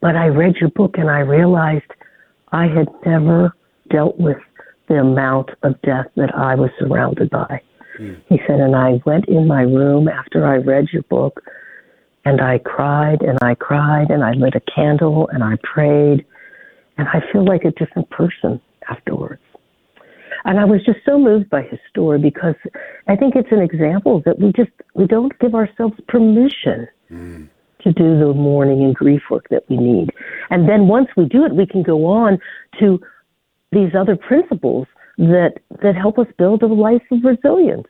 But 0.00 0.16
I 0.16 0.26
read 0.26 0.56
your 0.56 0.70
book 0.70 0.96
and 0.98 1.10
I 1.10 1.20
realized 1.20 1.90
I 2.52 2.66
had 2.66 2.88
never 3.06 3.54
dealt 3.90 4.18
with 4.18 4.38
the 4.88 4.96
amount 4.96 5.50
of 5.62 5.80
death 5.80 6.06
that 6.16 6.34
I 6.34 6.54
was 6.56 6.70
surrounded 6.78 7.30
by. 7.30 7.62
Mm. 7.98 8.22
He 8.28 8.38
said, 8.46 8.60
and 8.60 8.74
I 8.76 9.00
went 9.04 9.26
in 9.28 9.46
my 9.46 9.62
room 9.62 10.08
after 10.08 10.46
I 10.46 10.56
read 10.56 10.88
your 10.92 11.02
book 11.04 11.42
and 12.24 12.40
I 12.40 12.58
cried 12.58 13.22
and 13.22 13.38
I 13.42 13.54
cried 13.54 14.10
and 14.10 14.24
I 14.24 14.32
lit 14.32 14.54
a 14.54 14.60
candle 14.60 15.28
and 15.32 15.44
I 15.44 15.56
prayed 15.62 16.24
and 16.96 17.08
I 17.08 17.22
feel 17.32 17.44
like 17.44 17.64
a 17.64 17.70
different 17.72 18.10
person 18.10 18.60
afterwards. 18.88 19.42
And 20.44 20.60
I 20.60 20.64
was 20.64 20.84
just 20.84 20.98
so 21.06 21.18
moved 21.18 21.48
by 21.48 21.62
his 21.62 21.78
story 21.88 22.18
because 22.18 22.54
I 23.08 23.16
think 23.16 23.34
it's 23.34 23.50
an 23.50 23.60
example 23.60 24.22
that 24.26 24.38
we 24.38 24.52
just 24.52 24.70
we 24.94 25.06
don't 25.06 25.36
give 25.38 25.54
ourselves 25.54 25.94
permission 26.08 26.86
mm. 27.10 27.48
to 27.80 27.92
do 27.92 28.18
the 28.18 28.34
mourning 28.34 28.82
and 28.82 28.94
grief 28.94 29.22
work 29.30 29.48
that 29.50 29.64
we 29.68 29.76
need. 29.76 30.10
And 30.50 30.68
then 30.68 30.86
once 30.86 31.08
we 31.16 31.26
do 31.26 31.44
it, 31.44 31.54
we 31.54 31.66
can 31.66 31.82
go 31.82 32.04
on 32.04 32.38
to 32.80 33.00
these 33.72 33.94
other 33.94 34.16
principles 34.16 34.86
that 35.18 35.58
that 35.82 35.94
help 35.94 36.18
us 36.18 36.26
build 36.38 36.62
a 36.62 36.66
life 36.66 37.02
of 37.10 37.24
resilience. 37.24 37.86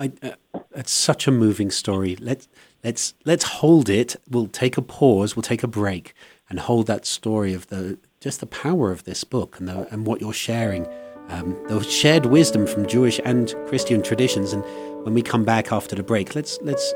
I, 0.00 0.12
uh, 0.22 0.60
it's 0.74 0.92
such 0.92 1.26
a 1.26 1.32
moving 1.32 1.70
story. 1.70 2.16
Let's 2.16 2.48
let's 2.84 3.14
let's 3.24 3.44
hold 3.44 3.88
it. 3.88 4.16
We'll 4.28 4.46
take 4.46 4.76
a 4.76 4.82
pause. 4.82 5.36
We'll 5.36 5.42
take 5.42 5.62
a 5.62 5.68
break 5.68 6.14
and 6.48 6.60
hold 6.60 6.86
that 6.86 7.04
story 7.04 7.52
of 7.52 7.66
the 7.68 7.98
just 8.20 8.40
the 8.40 8.46
power 8.46 8.90
of 8.90 9.04
this 9.04 9.24
book 9.24 9.58
and 9.58 9.68
the, 9.68 9.92
and 9.92 10.06
what 10.06 10.20
you're 10.20 10.32
sharing, 10.32 10.86
um, 11.28 11.56
the 11.68 11.82
shared 11.82 12.26
wisdom 12.26 12.66
from 12.66 12.86
Jewish 12.86 13.20
and 13.24 13.54
Christian 13.66 14.02
traditions. 14.02 14.52
And 14.52 14.64
when 15.04 15.14
we 15.14 15.22
come 15.22 15.44
back 15.44 15.72
after 15.72 15.94
the 15.96 16.02
break, 16.02 16.34
let's 16.34 16.58
let's 16.62 16.94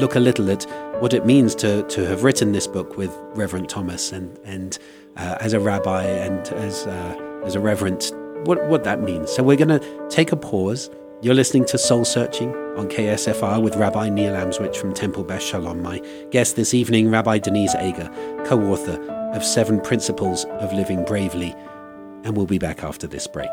look 0.00 0.14
a 0.14 0.20
little 0.20 0.50
at 0.50 0.64
what 1.00 1.14
it 1.14 1.26
means 1.26 1.54
to 1.56 1.82
to 1.84 2.06
have 2.06 2.22
written 2.22 2.52
this 2.52 2.66
book 2.66 2.96
with 2.96 3.16
Reverend 3.34 3.68
Thomas 3.68 4.12
and 4.12 4.38
and 4.44 4.78
uh, 5.16 5.36
as 5.40 5.52
a 5.52 5.60
rabbi 5.60 6.04
and 6.04 6.46
as 6.48 6.86
uh, 6.86 7.40
as 7.44 7.54
a 7.54 7.60
reverend 7.60 8.12
what, 8.44 8.64
what 8.68 8.84
that 8.84 9.00
means. 9.00 9.30
So 9.30 9.42
we're 9.42 9.56
going 9.56 9.80
to 9.80 10.08
take 10.08 10.32
a 10.32 10.36
pause. 10.36 10.90
You're 11.20 11.34
listening 11.34 11.64
to 11.66 11.78
Soul 11.78 12.04
Searching 12.04 12.54
on 12.76 12.88
KSFR 12.88 13.62
with 13.62 13.76
Rabbi 13.76 14.08
Neil 14.08 14.34
Amswych 14.34 14.76
from 14.76 14.92
Temple 14.92 15.24
Beth 15.24 15.42
Shalom. 15.42 15.82
My 15.82 16.00
guest 16.30 16.56
this 16.56 16.74
evening, 16.74 17.10
Rabbi 17.10 17.38
Denise 17.38 17.74
Eger, 17.76 18.10
co 18.46 18.60
author 18.62 19.00
of 19.32 19.44
Seven 19.44 19.80
Principles 19.80 20.44
of 20.58 20.72
Living 20.72 21.04
Bravely. 21.04 21.54
And 22.24 22.36
we'll 22.36 22.46
be 22.46 22.58
back 22.58 22.82
after 22.82 23.06
this 23.06 23.26
break. 23.26 23.50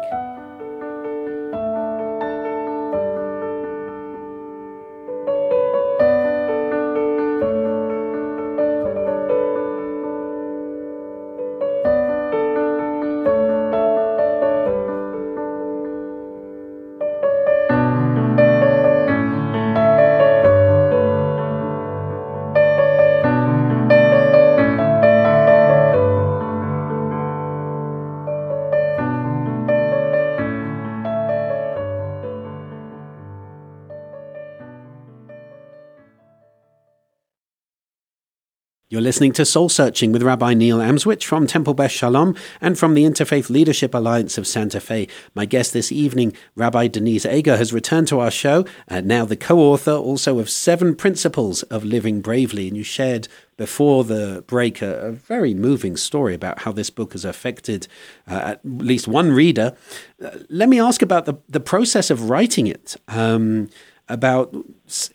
Listening 39.09 39.31
to 39.31 39.43
Soul 39.43 39.69
Searching 39.69 40.11
with 40.11 40.21
Rabbi 40.21 40.53
Neil 40.53 40.77
Amswych 40.77 41.23
from 41.23 41.47
Temple 41.47 41.73
Beth 41.73 41.89
Shalom 41.89 42.35
and 42.61 42.77
from 42.77 42.93
the 42.93 43.05
Interfaith 43.05 43.49
Leadership 43.49 43.95
Alliance 43.95 44.37
of 44.37 44.45
Santa 44.45 44.79
Fe. 44.79 45.07
My 45.33 45.45
guest 45.45 45.73
this 45.73 45.91
evening, 45.91 46.31
Rabbi 46.53 46.85
Denise 46.89 47.25
Eger, 47.25 47.57
has 47.57 47.73
returned 47.73 48.07
to 48.09 48.19
our 48.19 48.29
show, 48.29 48.65
and 48.87 49.07
now 49.07 49.25
the 49.25 49.35
co 49.35 49.57
author 49.57 49.93
also 49.93 50.37
of 50.37 50.47
Seven 50.47 50.95
Principles 50.95 51.63
of 51.63 51.83
Living 51.83 52.21
Bravely. 52.21 52.67
And 52.67 52.77
you 52.77 52.83
shared 52.83 53.27
before 53.57 54.03
the 54.03 54.43
break 54.45 54.79
a, 54.79 55.07
a 55.07 55.11
very 55.11 55.55
moving 55.55 55.97
story 55.97 56.35
about 56.35 56.59
how 56.59 56.71
this 56.71 56.91
book 56.91 57.13
has 57.13 57.25
affected 57.25 57.87
uh, 58.27 58.41
at 58.43 58.59
least 58.63 59.07
one 59.07 59.31
reader. 59.31 59.75
Uh, 60.23 60.37
let 60.49 60.69
me 60.69 60.79
ask 60.79 61.01
about 61.01 61.25
the, 61.25 61.33
the 61.47 61.59
process 61.59 62.11
of 62.11 62.29
writing 62.29 62.67
it. 62.67 62.95
Um, 63.07 63.69
about 64.07 64.55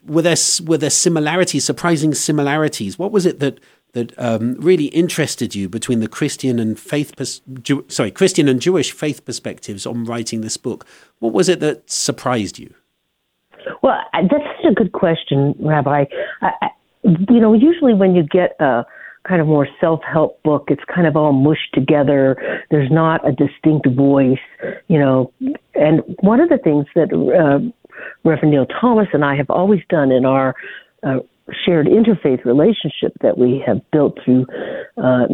were 0.04 0.22
there 0.22 0.36
were 0.64 0.78
there 0.78 0.90
similarities, 0.90 1.64
surprising 1.64 2.14
similarities? 2.14 2.98
What 2.98 3.12
was 3.12 3.26
it 3.26 3.40
that 3.40 3.60
that 3.94 4.12
um, 4.18 4.54
really 4.60 4.86
interested 4.86 5.54
you 5.54 5.68
between 5.68 6.00
the 6.00 6.08
Christian 6.08 6.58
and 6.58 6.78
faith, 6.78 7.16
pers- 7.16 7.40
Jew- 7.62 7.86
sorry, 7.88 8.10
Christian 8.10 8.48
and 8.48 8.60
Jewish 8.60 8.92
faith 8.92 9.24
perspectives 9.24 9.86
on 9.86 10.04
writing 10.04 10.42
this 10.42 10.56
book. 10.56 10.86
What 11.20 11.32
was 11.32 11.48
it 11.48 11.60
that 11.60 11.90
surprised 11.90 12.58
you? 12.58 12.74
Well, 13.82 13.98
that's 14.12 14.44
such 14.62 14.70
a 14.70 14.74
good 14.74 14.92
question, 14.92 15.54
Rabbi. 15.58 16.04
I, 16.42 16.50
I, 16.60 16.68
you 17.02 17.40
know, 17.40 17.54
usually 17.54 17.94
when 17.94 18.14
you 18.14 18.22
get 18.22 18.56
a 18.60 18.84
kind 19.26 19.40
of 19.40 19.46
more 19.46 19.66
self-help 19.80 20.42
book, 20.42 20.64
it's 20.68 20.82
kind 20.94 21.06
of 21.06 21.16
all 21.16 21.32
mushed 21.32 21.72
together. 21.72 22.36
There's 22.70 22.90
not 22.90 23.26
a 23.26 23.32
distinct 23.32 23.88
voice, 23.88 24.38
you 24.88 24.98
know. 24.98 25.32
And 25.74 26.02
one 26.20 26.40
of 26.40 26.50
the 26.50 26.58
things 26.58 26.86
that 26.94 27.10
uh, 27.12 27.60
Reverend 28.24 28.50
Neil 28.50 28.66
Thomas 28.66 29.08
and 29.12 29.24
I 29.24 29.34
have 29.36 29.48
always 29.48 29.80
done 29.88 30.12
in 30.12 30.26
our 30.26 30.54
uh, 31.02 31.20
shared 31.64 31.86
interfaith 31.86 32.44
relationship 32.44 33.12
that 33.20 33.36
we 33.36 33.62
have 33.66 33.78
built 33.90 34.18
through 34.24 34.46
uh, 34.96 35.26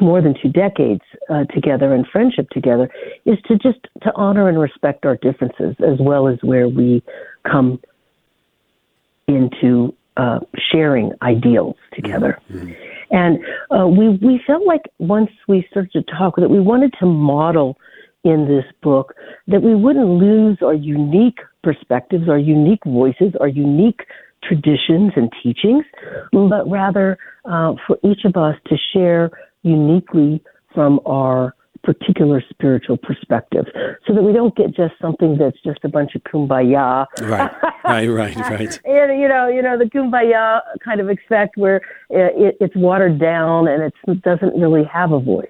more 0.00 0.20
than 0.20 0.34
two 0.42 0.50
decades 0.50 1.00
uh, 1.30 1.44
together 1.54 1.94
and 1.94 2.06
friendship 2.06 2.48
together 2.50 2.90
is 3.24 3.38
to 3.46 3.56
just 3.56 3.78
to 4.02 4.12
honor 4.14 4.48
and 4.48 4.60
respect 4.60 5.06
our 5.06 5.16
differences 5.16 5.74
as 5.80 5.98
well 6.00 6.28
as 6.28 6.38
where 6.42 6.68
we 6.68 7.02
come 7.50 7.80
into 9.26 9.94
uh, 10.18 10.40
sharing 10.70 11.12
ideals 11.22 11.76
together. 11.94 12.38
Mm-hmm. 12.50 12.72
And 13.10 13.38
uh, 13.70 13.86
we 13.86 14.08
we 14.20 14.40
felt 14.46 14.66
like 14.66 14.82
once 14.98 15.30
we 15.46 15.66
started 15.70 15.92
to 15.92 16.02
talk 16.02 16.36
that 16.36 16.50
we 16.50 16.60
wanted 16.60 16.92
to 17.00 17.06
model 17.06 17.78
in 18.24 18.46
this 18.46 18.64
book 18.82 19.14
that 19.46 19.62
we 19.62 19.74
wouldn't 19.74 20.08
lose 20.08 20.58
our 20.60 20.74
unique 20.74 21.38
perspectives, 21.62 22.28
our 22.28 22.38
unique 22.38 22.84
voices, 22.84 23.32
our 23.40 23.48
unique 23.48 24.00
traditions 24.42 25.12
and 25.16 25.30
teachings, 25.42 25.84
but 26.32 26.68
rather 26.70 27.18
uh, 27.44 27.74
for 27.86 27.98
each 28.04 28.24
of 28.24 28.36
us 28.36 28.56
to 28.66 28.76
share 28.92 29.30
uniquely 29.62 30.42
from 30.74 31.00
our 31.06 31.54
particular 31.82 32.42
spiritual 32.50 32.96
perspective 32.96 33.64
so 34.06 34.14
that 34.14 34.22
we 34.22 34.32
don't 34.32 34.54
get 34.56 34.66
just 34.74 34.94
something 35.00 35.38
that's 35.38 35.56
just 35.64 35.78
a 35.84 35.88
bunch 35.88 36.14
of 36.14 36.22
kumbaya. 36.24 37.06
Right. 37.20 37.50
Right 37.84 38.08
right 38.08 38.36
right. 38.36 38.80
And 38.84 39.20
you 39.20 39.28
know 39.28 39.48
you 39.48 39.62
know 39.62 39.78
the 39.78 39.84
kumbaya 39.84 40.60
kind 40.84 41.00
of 41.00 41.08
effect 41.08 41.56
where 41.56 41.76
it, 42.10 42.56
it's 42.60 42.76
watered 42.76 43.18
down 43.18 43.68
and 43.68 43.82
it 43.82 44.22
doesn't 44.22 44.54
really 44.60 44.84
have 44.84 45.12
a 45.12 45.20
voice. 45.20 45.46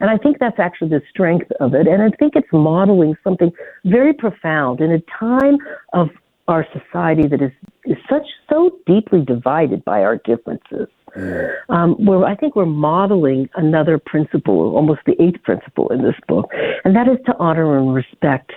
And 0.00 0.10
i 0.10 0.16
think 0.16 0.38
that's 0.38 0.58
actually 0.58 0.90
the 0.90 1.02
strength 1.10 1.50
of 1.60 1.74
it. 1.74 1.86
And 1.86 2.02
i 2.02 2.10
think 2.18 2.34
it's 2.36 2.48
modeling 2.52 3.16
something 3.22 3.50
very 3.84 4.14
profound. 4.14 4.80
In 4.80 4.90
a 4.90 5.00
time 5.18 5.58
of 5.92 6.08
our 6.48 6.66
society 6.72 7.26
that 7.28 7.40
is, 7.40 7.52
is 7.84 7.96
such 8.08 8.26
so 8.50 8.70
deeply 8.86 9.22
divided 9.24 9.84
by 9.84 10.02
our 10.02 10.18
differences. 10.18 10.88
Mm. 11.16 11.54
Um, 11.68 12.04
where 12.04 12.24
I 12.24 12.34
think 12.34 12.56
we're 12.56 12.66
modeling 12.66 13.48
another 13.54 13.98
principle, 13.98 14.74
almost 14.74 15.00
the 15.06 15.20
eighth 15.22 15.42
principle 15.44 15.88
in 15.90 16.02
this 16.02 16.16
book, 16.26 16.50
and 16.84 16.96
that 16.96 17.06
is 17.06 17.18
to 17.26 17.36
honor 17.38 17.78
and 17.78 17.94
respect 17.94 18.52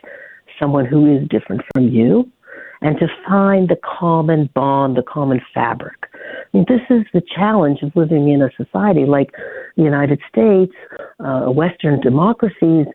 someone 0.59 0.85
who 0.85 1.15
is 1.15 1.27
different 1.29 1.61
from 1.73 1.87
you, 1.87 2.29
and 2.81 2.97
to 2.97 3.07
find 3.27 3.69
the 3.69 3.77
common 3.99 4.49
bond, 4.55 4.97
the 4.97 5.03
common 5.03 5.39
fabric. 5.53 5.95
I 6.13 6.57
mean, 6.57 6.65
this 6.67 6.81
is 6.89 7.05
the 7.13 7.21
challenge 7.35 7.83
of 7.83 7.95
living 7.95 8.29
in 8.29 8.41
a 8.41 8.49
society 8.57 9.05
like 9.05 9.31
the 9.75 9.83
United 9.83 10.19
States, 10.27 10.73
uh, 11.19 11.51
Western 11.51 11.99
democracies, 12.01 12.87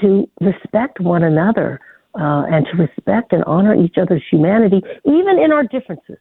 to 0.00 0.28
respect 0.40 1.00
one 1.00 1.22
another 1.22 1.80
uh, 2.14 2.44
and 2.50 2.66
to 2.66 2.76
respect 2.76 3.32
and 3.32 3.42
honor 3.44 3.74
each 3.74 3.96
other's 4.00 4.22
humanity, 4.30 4.82
even 5.04 5.38
in 5.38 5.52
our 5.52 5.64
differences. 5.64 6.18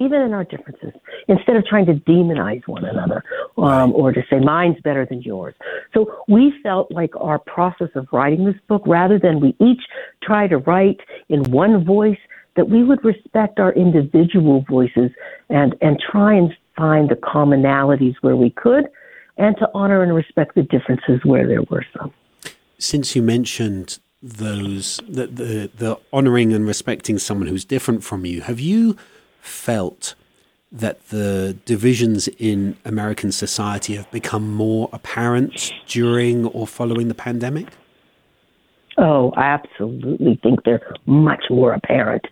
Even 0.00 0.22
in 0.22 0.32
our 0.32 0.42
differences, 0.42 0.92
instead 1.28 1.54
of 1.54 1.64
trying 1.66 1.86
to 1.86 1.94
demonize 1.94 2.66
one 2.66 2.84
another 2.84 3.22
um, 3.56 3.92
or 3.94 4.10
to 4.10 4.22
say 4.28 4.40
mine's 4.40 4.76
better 4.82 5.06
than 5.06 5.22
yours. 5.22 5.54
So 5.94 6.12
we 6.26 6.52
felt 6.64 6.90
like 6.90 7.12
our 7.14 7.38
process 7.38 7.90
of 7.94 8.08
writing 8.12 8.44
this 8.44 8.56
book, 8.66 8.82
rather 8.86 9.20
than 9.20 9.38
we 9.38 9.54
each 9.60 9.82
try 10.20 10.48
to 10.48 10.58
write 10.58 10.98
in 11.28 11.44
one 11.44 11.84
voice, 11.84 12.18
that 12.56 12.68
we 12.68 12.82
would 12.82 13.04
respect 13.04 13.60
our 13.60 13.72
individual 13.74 14.64
voices 14.68 15.12
and, 15.48 15.76
and 15.80 16.02
try 16.10 16.34
and 16.34 16.52
find 16.76 17.08
the 17.08 17.14
commonalities 17.14 18.14
where 18.20 18.34
we 18.34 18.50
could, 18.50 18.86
and 19.36 19.56
to 19.58 19.68
honor 19.74 20.02
and 20.02 20.12
respect 20.12 20.56
the 20.56 20.64
differences 20.64 21.20
where 21.24 21.46
there 21.46 21.62
were 21.70 21.86
some. 21.96 22.12
Since 22.78 23.14
you 23.14 23.22
mentioned 23.22 24.00
those 24.24 25.00
the, 25.06 25.26
the 25.26 25.70
the 25.76 25.98
honoring 26.10 26.54
and 26.54 26.66
respecting 26.66 27.18
someone 27.18 27.46
who's 27.46 27.64
different 27.64 28.02
from 28.02 28.24
you 28.24 28.40
have 28.40 28.58
you 28.58 28.96
felt 29.42 30.14
that 30.72 31.08
the 31.10 31.56
divisions 31.66 32.26
in 32.38 32.76
American 32.84 33.30
society 33.30 33.94
have 33.94 34.10
become 34.10 34.52
more 34.52 34.88
apparent 34.92 35.72
during 35.86 36.46
or 36.46 36.66
following 36.66 37.06
the 37.06 37.14
pandemic? 37.14 37.68
Oh, 38.98 39.30
I 39.36 39.42
absolutely 39.44 40.38
think 40.42 40.64
they're 40.64 40.82
much 41.06 41.44
more 41.48 41.72
apparent. 41.72 42.24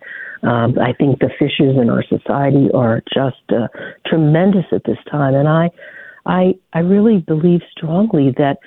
Um, 0.43 0.77
I 0.77 0.91
think 0.91 1.19
the 1.19 1.29
fissures 1.39 1.77
in 1.77 1.89
our 1.89 2.03
society 2.03 2.69
are 2.73 3.01
just 3.13 3.43
uh, 3.49 3.67
tremendous 4.05 4.65
at 4.73 4.83
this 4.83 4.97
time, 5.09 5.35
and 5.35 5.47
I, 5.47 5.69
I, 6.25 6.55
I 6.73 6.79
really 6.79 7.19
believe 7.19 7.61
strongly 7.71 8.33
that 8.37 8.57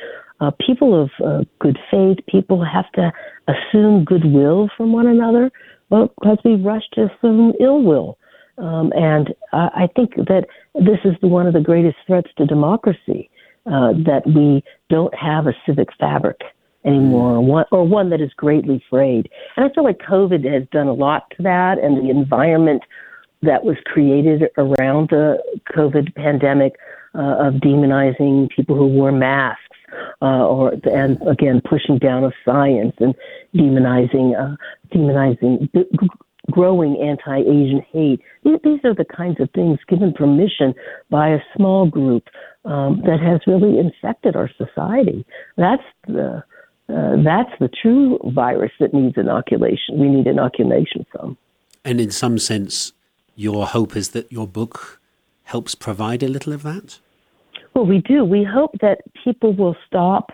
uh, 0.41 0.51
people 0.65 1.03
of 1.03 1.11
uh, 1.25 1.45
good 1.61 1.79
faith, 1.91 2.19
people 2.29 2.65
have 2.65 2.91
to 2.93 3.13
assume 3.49 4.05
goodwill 4.05 4.69
from 4.77 4.93
one 4.93 5.07
another, 5.07 5.51
but 5.89 6.13
because 6.21 6.39
we 6.45 6.57
rush 6.57 6.83
to 6.93 7.11
assume 7.11 7.53
ill 7.61 7.83
will. 7.83 8.19
Um, 8.59 8.93
and 8.95 9.35
I, 9.53 9.69
I 9.75 9.89
think 9.95 10.17
that 10.17 10.47
this 10.75 10.99
is 11.05 11.15
the, 11.21 11.29
one 11.29 11.47
of 11.47 11.53
the 11.53 11.61
greatest 11.61 11.97
threats 12.07 12.31
to 12.39 12.47
democracy 12.47 13.31
uh, 13.67 13.93
that 14.05 14.23
we 14.27 14.63
don't 14.89 15.15
have 15.15 15.47
a 15.47 15.55
civic 15.67 15.89
fabric 15.99 16.41
anymore, 16.85 17.33
or 17.33 17.41
one, 17.41 17.65
or 17.73 17.85
one 17.85 18.11
that 18.11 18.21
is 18.21 18.33
greatly 18.37 18.83
frayed. 18.89 19.29
And 19.57 19.65
I 19.65 19.75
feel 19.75 19.85
like 19.85 19.99
COVID 19.99 20.51
has 20.51 20.69
done 20.71 20.87
a 20.87 20.93
lot 20.93 21.25
to 21.37 21.43
that, 21.43 21.79
and 21.79 21.97
the 21.97 22.11
environment 22.11 22.83
that 23.43 23.65
was 23.65 23.77
created 23.87 24.45
around 24.57 25.11
the 25.11 25.39
COVID 25.75 26.15
pandemic 26.15 26.77
uh, 27.15 27.49
of 27.49 27.55
demonizing 27.55 28.49
people 28.51 28.77
who 28.77 28.87
wore 28.87 29.13
masks 29.13 29.63
uh, 30.23 30.47
or 30.47 30.75
and 30.91 31.19
again 31.29 31.61
pushing 31.69 31.99
down 31.99 32.25
of 32.25 32.33
science 32.45 32.95
and 32.99 33.15
demonizing 33.55 34.35
uh, 34.39 34.57
demonizing 34.95 35.69
growing 36.51 36.97
anti-Asian 37.01 37.85
hate. 37.93 38.21
These 38.45 38.81
are 38.85 38.95
the 38.95 39.05
kinds 39.05 39.41
of 39.41 39.51
things 39.51 39.79
given 39.89 40.13
permission 40.13 40.75
by 41.11 41.31
a 41.31 41.41
small 41.57 41.87
group 41.87 42.29
um, 42.65 43.03
that 43.05 43.21
has 43.21 43.41
really 43.47 43.79
infected 43.79 44.37
our 44.37 44.51
society. 44.57 45.25
That's 45.57 45.83
the 46.07 46.45
uh, 46.89 47.17
that's 47.25 47.51
the 47.59 47.69
true 47.83 48.21
virus 48.33 48.71
that 48.79 48.95
needs 48.95 49.17
inoculation. 49.17 49.99
We 49.99 50.09
need 50.09 50.29
inoculation 50.29 51.05
from. 51.11 51.37
And 51.85 52.01
in 52.01 52.13
some 52.13 52.39
sense, 52.39 52.93
your 53.35 53.67
hope 53.67 53.97
is 53.97 54.11
that 54.11 54.31
your 54.31 54.47
book 54.47 55.01
helps 55.45 55.75
provide 55.75 56.23
a 56.23 56.29
little 56.29 56.53
of 56.53 56.63
that. 56.63 57.01
Well, 57.77 57.85
we 57.85 57.99
do. 57.99 58.25
We 58.25 58.43
hope 58.43 58.71
that 58.81 59.03
people 59.23 59.53
will 59.55 59.77
stop 59.87 60.31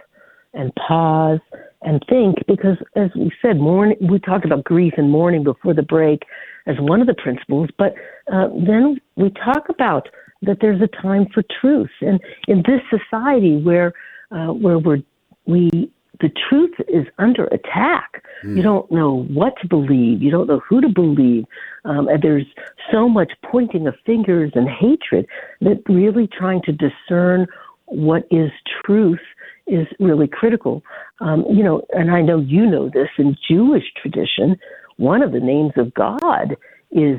and 0.55 0.73
pause 0.77 1.41
and 1.83 2.01
think 2.09 2.37
because, 2.47 2.77
as 2.95 3.11
we 3.17 3.33
said, 3.43 3.59
mourning, 3.59 3.97
we 4.01 4.21
talked 4.21 4.45
about 4.45 4.63
grief 4.63 4.93
and 4.97 5.11
mourning 5.11 5.43
before 5.43 5.75
the 5.75 5.83
break 5.83 6.23
as 6.69 6.77
one 6.79 7.01
of 7.01 7.09
the 7.09 7.15
principles, 7.15 7.69
but 7.77 7.95
uh, 8.33 8.47
then 8.65 9.01
we 9.17 9.31
talk 9.31 9.69
about 9.69 10.09
that 10.43 10.59
there's 10.61 10.81
a 10.81 11.03
time 11.03 11.27
for 11.35 11.43
truth. 11.61 11.91
And 12.01 12.21
in 12.47 12.63
this 12.65 12.81
society 12.89 13.57
where, 13.57 13.93
uh, 14.31 14.53
where 14.53 14.79
we're, 14.79 15.03
we 15.45 15.91
the 16.21 16.31
truth 16.49 16.75
is 16.89 17.07
under 17.19 17.47
attack. 17.47 18.25
Mm. 18.45 18.57
You 18.57 18.63
don't 18.63 18.91
know 18.91 19.25
what 19.25 19.55
to 19.61 19.69
believe. 19.69 20.23
You 20.23 20.31
don't 20.31 20.47
know 20.47 20.61
who 20.69 20.81
to 20.81 20.89
believe. 20.89 21.45
Um, 21.85 22.09
and 22.09 22.23
there's 22.23 22.47
so 22.91 23.09
much 23.09 23.33
pointing 23.45 23.87
of 23.87 23.95
fingers 24.05 24.53
and 24.55 24.69
hatred 24.69 25.27
that 25.61 25.83
really 25.89 26.29
trying 26.29 26.63
to 26.63 26.73
discern 26.73 27.47
what 27.87 28.27
is 28.31 28.51
truth 28.85 29.21
is 29.67 29.87
really 30.01 30.29
critical. 30.29 30.83
Um, 31.21 31.45
you 31.51 31.63
know, 31.63 31.83
and 31.91 32.11
I 32.11 32.21
know 32.21 32.41
you 32.41 32.67
know 32.67 32.89
this 32.89 33.09
in 33.19 33.37
Jewish 33.49 33.85
tradition, 34.01 34.57
one 34.97 35.23
of 35.23 35.33
the 35.33 35.41
names 35.41 35.73
of 35.77 35.95
God 35.95 36.57
is 36.91 37.19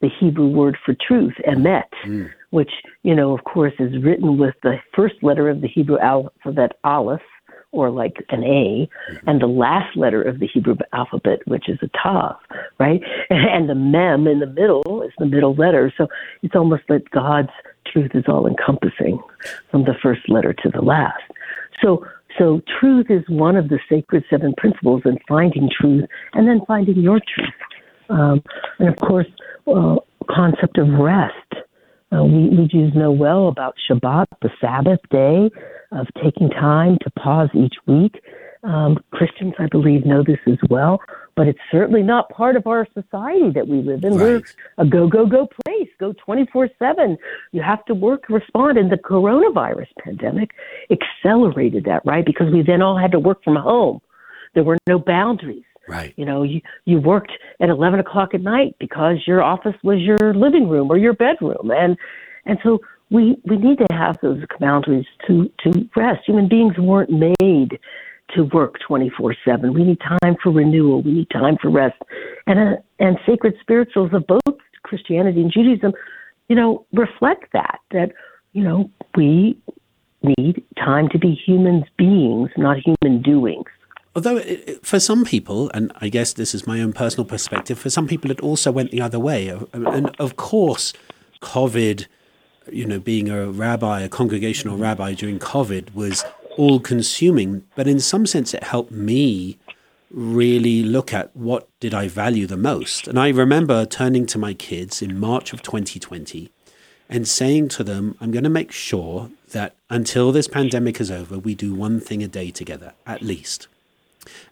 the 0.00 0.08
Hebrew 0.18 0.48
word 0.48 0.78
for 0.84 0.94
truth, 1.06 1.34
emet, 1.46 1.82
mm. 2.06 2.30
which, 2.50 2.70
you 3.02 3.14
know, 3.14 3.34
of 3.36 3.44
course, 3.44 3.74
is 3.78 4.02
written 4.02 4.38
with 4.38 4.54
the 4.62 4.76
first 4.94 5.16
letter 5.22 5.48
of 5.48 5.60
the 5.60 5.68
Hebrew 5.68 5.98
alphabet, 5.98 6.78
aleph, 6.84 7.20
or 7.72 7.90
like 7.90 8.24
an 8.30 8.42
A, 8.44 8.88
and 9.26 9.40
the 9.40 9.46
last 9.46 9.96
letter 9.96 10.22
of 10.22 10.40
the 10.40 10.46
Hebrew 10.46 10.76
alphabet, 10.92 11.40
which 11.46 11.68
is 11.68 11.78
a 11.82 11.90
Tav, 12.02 12.36
right? 12.78 13.00
And 13.30 13.68
the 13.68 13.74
Mem 13.74 14.26
in 14.26 14.40
the 14.40 14.46
middle 14.46 15.02
is 15.02 15.12
the 15.18 15.26
middle 15.26 15.54
letter. 15.54 15.92
So 15.96 16.08
it's 16.42 16.54
almost 16.54 16.82
like 16.88 17.10
God's 17.10 17.50
truth 17.86 18.10
is 18.14 18.24
all 18.28 18.46
encompassing 18.46 19.20
from 19.70 19.84
the 19.84 19.94
first 20.02 20.28
letter 20.28 20.52
to 20.52 20.70
the 20.70 20.82
last. 20.82 21.22
So 21.82 22.04
so 22.38 22.62
truth 22.80 23.06
is 23.10 23.22
one 23.28 23.56
of 23.56 23.68
the 23.68 23.78
sacred 23.88 24.24
seven 24.30 24.54
principles 24.56 25.02
in 25.04 25.18
finding 25.28 25.68
truth 25.80 26.04
and 26.34 26.46
then 26.46 26.60
finding 26.66 27.00
your 27.00 27.20
truth. 27.20 27.54
Um, 28.08 28.42
and 28.78 28.88
of 28.88 28.96
course, 28.96 29.26
uh, 29.66 29.96
concept 30.28 30.78
of 30.78 30.88
rest 30.88 31.34
Uh, 32.12 32.24
we, 32.24 32.48
we 32.48 32.66
Jews 32.66 32.92
know 32.94 33.12
well 33.12 33.48
about 33.48 33.74
Shabbat, 33.88 34.26
the 34.42 34.50
Sabbath 34.60 35.00
day, 35.10 35.50
of 35.92 36.06
taking 36.22 36.50
time 36.50 36.98
to 37.02 37.10
pause 37.10 37.48
each 37.54 37.74
week. 37.86 38.20
Um, 38.62 38.98
Christians, 39.12 39.54
I 39.58 39.66
believe, 39.66 40.04
know 40.04 40.22
this 40.22 40.38
as 40.46 40.58
well, 40.68 41.00
but 41.34 41.46
it's 41.48 41.58
certainly 41.70 42.02
not 42.02 42.28
part 42.28 42.56
of 42.56 42.66
our 42.66 42.86
society 42.92 43.50
that 43.54 43.68
we 43.68 43.80
live 43.80 44.04
in. 44.04 44.14
Right. 44.16 44.20
We're 44.20 44.42
a 44.76 44.84
go, 44.84 45.08
go, 45.08 45.24
go 45.24 45.48
place, 45.64 45.88
go 45.98 46.12
24 46.24 46.68
7. 46.78 47.16
You 47.52 47.62
have 47.62 47.84
to 47.86 47.94
work, 47.94 48.28
respond. 48.28 48.76
And 48.76 48.92
the 48.92 48.96
coronavirus 48.96 49.88
pandemic 50.04 50.50
accelerated 50.90 51.84
that, 51.84 52.02
right? 52.04 52.24
Because 52.24 52.52
we 52.52 52.62
then 52.62 52.82
all 52.82 52.98
had 52.98 53.12
to 53.12 53.18
work 53.18 53.42
from 53.42 53.56
home. 53.56 54.00
There 54.54 54.64
were 54.64 54.78
no 54.86 54.98
boundaries. 54.98 55.64
Right. 55.88 56.14
You 56.16 56.24
know, 56.24 56.42
you, 56.42 56.60
you 56.84 57.00
worked 57.00 57.32
at 57.60 57.68
11 57.68 58.00
o'clock 58.00 58.34
at 58.34 58.42
night 58.42 58.76
because 58.78 59.16
your 59.26 59.42
office 59.42 59.74
was 59.82 59.98
your 60.00 60.34
living 60.34 60.68
room 60.68 60.90
or 60.90 60.98
your 60.98 61.14
bedroom. 61.14 61.70
And, 61.70 61.96
and 62.46 62.58
so 62.62 62.78
we, 63.10 63.36
we 63.44 63.56
need 63.56 63.78
to 63.78 63.86
have 63.90 64.16
those 64.22 64.42
boundaries 64.60 65.06
to, 65.26 65.50
to 65.64 65.88
rest. 65.96 66.20
Human 66.26 66.48
beings 66.48 66.74
weren't 66.78 67.10
made 67.10 67.78
to 68.36 68.42
work 68.54 68.76
24 68.86 69.34
7. 69.44 69.74
We 69.74 69.82
need 69.82 69.98
time 70.00 70.36
for 70.42 70.52
renewal. 70.52 71.02
We 71.02 71.12
need 71.12 71.30
time 71.30 71.56
for 71.60 71.70
rest. 71.70 72.00
And, 72.46 72.58
uh, 72.58 72.76
and 72.98 73.18
sacred 73.26 73.54
spirituals 73.60 74.10
of 74.12 74.26
both 74.26 74.58
Christianity 74.84 75.40
and 75.40 75.52
Judaism, 75.52 75.92
you 76.48 76.56
know, 76.56 76.86
reflect 76.92 77.52
that, 77.52 77.80
that, 77.90 78.12
you 78.52 78.62
know, 78.62 78.90
we 79.16 79.58
need 80.22 80.62
time 80.76 81.08
to 81.08 81.18
be 81.18 81.34
human 81.46 81.84
beings, 81.96 82.50
not 82.56 82.76
human 82.78 83.22
doings. 83.22 83.66
Although 84.14 84.40
for 84.82 84.98
some 84.98 85.24
people, 85.24 85.70
and 85.72 85.92
I 86.00 86.08
guess 86.08 86.32
this 86.32 86.54
is 86.54 86.66
my 86.66 86.80
own 86.80 86.92
personal 86.92 87.24
perspective, 87.24 87.78
for 87.78 87.90
some 87.90 88.08
people 88.08 88.30
it 88.30 88.40
also 88.40 88.72
went 88.72 88.90
the 88.90 89.00
other 89.00 89.20
way. 89.20 89.50
Uh, 89.50 89.64
and 89.72 90.14
of 90.18 90.36
course, 90.36 90.92
COVID, 91.42 92.06
you 92.70 92.86
know, 92.86 92.98
being 92.98 93.28
a 93.28 93.50
rabbi, 93.50 94.00
a 94.00 94.08
congregational 94.08 94.76
rabbi 94.76 95.14
during 95.14 95.38
COVID 95.38 95.94
was 95.94 96.24
all 96.56 96.80
consuming. 96.80 97.64
But 97.76 97.86
in 97.86 98.00
some 98.00 98.26
sense, 98.26 98.52
it 98.52 98.64
helped 98.64 98.90
me 98.90 99.58
really 100.10 100.82
look 100.82 101.14
at 101.14 101.34
what 101.36 101.68
did 101.78 101.94
I 101.94 102.08
value 102.08 102.46
the 102.46 102.56
most. 102.56 103.06
And 103.06 103.18
I 103.18 103.28
remember 103.28 103.86
turning 103.86 104.26
to 104.26 104.38
my 104.38 104.54
kids 104.54 105.02
in 105.02 105.18
March 105.18 105.52
of 105.52 105.62
2020 105.62 106.50
and 107.08 107.28
saying 107.28 107.68
to 107.68 107.84
them, 107.84 108.16
I'm 108.20 108.32
going 108.32 108.44
to 108.44 108.50
make 108.50 108.72
sure 108.72 109.30
that 109.50 109.76
until 109.88 110.32
this 110.32 110.48
pandemic 110.48 111.00
is 111.00 111.12
over, 111.12 111.38
we 111.38 111.54
do 111.54 111.74
one 111.74 112.00
thing 112.00 112.24
a 112.24 112.28
day 112.28 112.50
together, 112.50 112.92
at 113.06 113.22
least. 113.22 113.68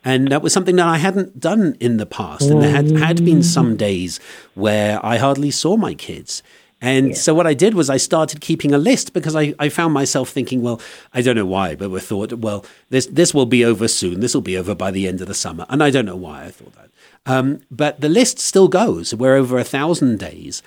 And 0.05 0.29
that 0.29 0.43
was 0.43 0.53
something 0.53 0.77
that 0.77 0.87
I 0.87 0.99
hadn't 0.99 1.41
done 1.41 1.77
in 1.81 1.97
the 1.97 2.07
past. 2.07 2.51
And 2.51 2.63
there 2.63 2.71
had, 2.71 2.91
had 2.93 3.25
been 3.25 3.43
some 3.43 3.77
days 3.77 4.21
where 4.55 5.05
I 5.05 5.17
hardly 5.19 5.51
saw 5.51 5.77
my 5.77 5.95
kids. 5.95 6.43
And 6.81 7.09
yeah. 7.09 7.15
so 7.15 7.35
what 7.35 7.47
I 7.47 7.55
did 7.55 7.75
was 7.75 7.91
I 7.91 7.97
started 7.97 8.41
keeping 8.41 8.73
a 8.73 8.79
list 8.79 9.13
because 9.13 9.35
I, 9.35 9.55
I 9.59 9.69
found 9.69 9.93
myself 9.93 10.31
thinking, 10.31 10.63
well, 10.63 10.81
I 11.13 11.23
don't 11.23 11.35
know 11.35 11.47
why, 11.47 11.75
but 11.75 11.91
we 11.91 11.99
thought, 11.99 12.33
well, 12.35 12.65
this 12.89 13.07
this 13.07 13.35
will 13.35 13.47
be 13.47 13.65
over 13.65 13.89
soon. 13.89 14.21
This 14.21 14.33
will 14.33 14.43
be 14.43 14.57
over 14.57 14.75
by 14.75 14.93
the 14.93 15.09
end 15.09 15.21
of 15.21 15.27
the 15.27 15.35
summer. 15.35 15.67
And 15.69 15.83
I 15.83 15.91
don't 15.91 16.07
know 16.07 16.17
why 16.17 16.45
I 16.45 16.51
thought 16.51 16.75
that. 16.77 16.91
Um, 17.27 17.61
but 17.71 18.01
the 18.01 18.09
list 18.09 18.39
still 18.39 18.69
goes. 18.69 19.13
We're 19.13 19.35
over 19.35 19.59
a 19.59 19.65
thousand 19.65 20.19
days. 20.19 20.63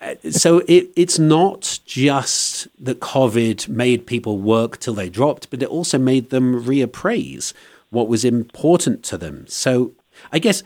Uh, 0.00 0.14
so 0.30 0.58
it, 0.68 0.90
it's 0.94 1.18
not 1.18 1.80
just 1.84 2.68
that 2.78 3.00
COVID 3.00 3.68
made 3.68 4.06
people 4.06 4.38
work 4.38 4.78
till 4.78 4.94
they 4.94 5.08
dropped, 5.08 5.50
but 5.50 5.62
it 5.62 5.68
also 5.68 5.98
made 5.98 6.30
them 6.30 6.62
reappraise 6.62 7.52
what 7.90 8.08
was 8.08 8.24
important 8.24 9.02
to 9.04 9.18
them. 9.18 9.46
So 9.48 9.92
I 10.32 10.38
guess 10.38 10.62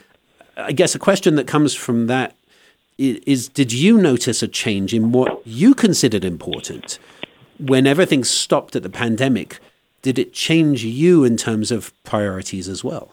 I 0.57 0.73
guess 0.73 0.95
a 0.95 0.99
question 0.99 1.37
that 1.37 1.47
comes 1.47 1.75
from 1.75 2.07
that 2.09 2.37
is, 2.99 3.49
did 3.49 3.73
you 3.73 3.99
notice 3.99 4.43
a 4.43 4.49
change 4.49 4.93
in 4.95 5.13
what 5.13 5.45
you 5.47 5.75
considered 5.75 6.25
important 6.25 6.99
when 7.59 7.87
everything 7.87 8.23
stopped 8.23 8.77
at 8.77 8.83
the 8.83 8.91
pandemic? 8.91 9.59
Did 10.03 10.19
it 10.19 10.33
change 10.33 10.85
you 10.85 11.25
in 11.25 11.37
terms 11.37 11.71
of 11.71 11.93
priorities 12.05 12.69
as 12.69 12.85
well? 12.85 13.13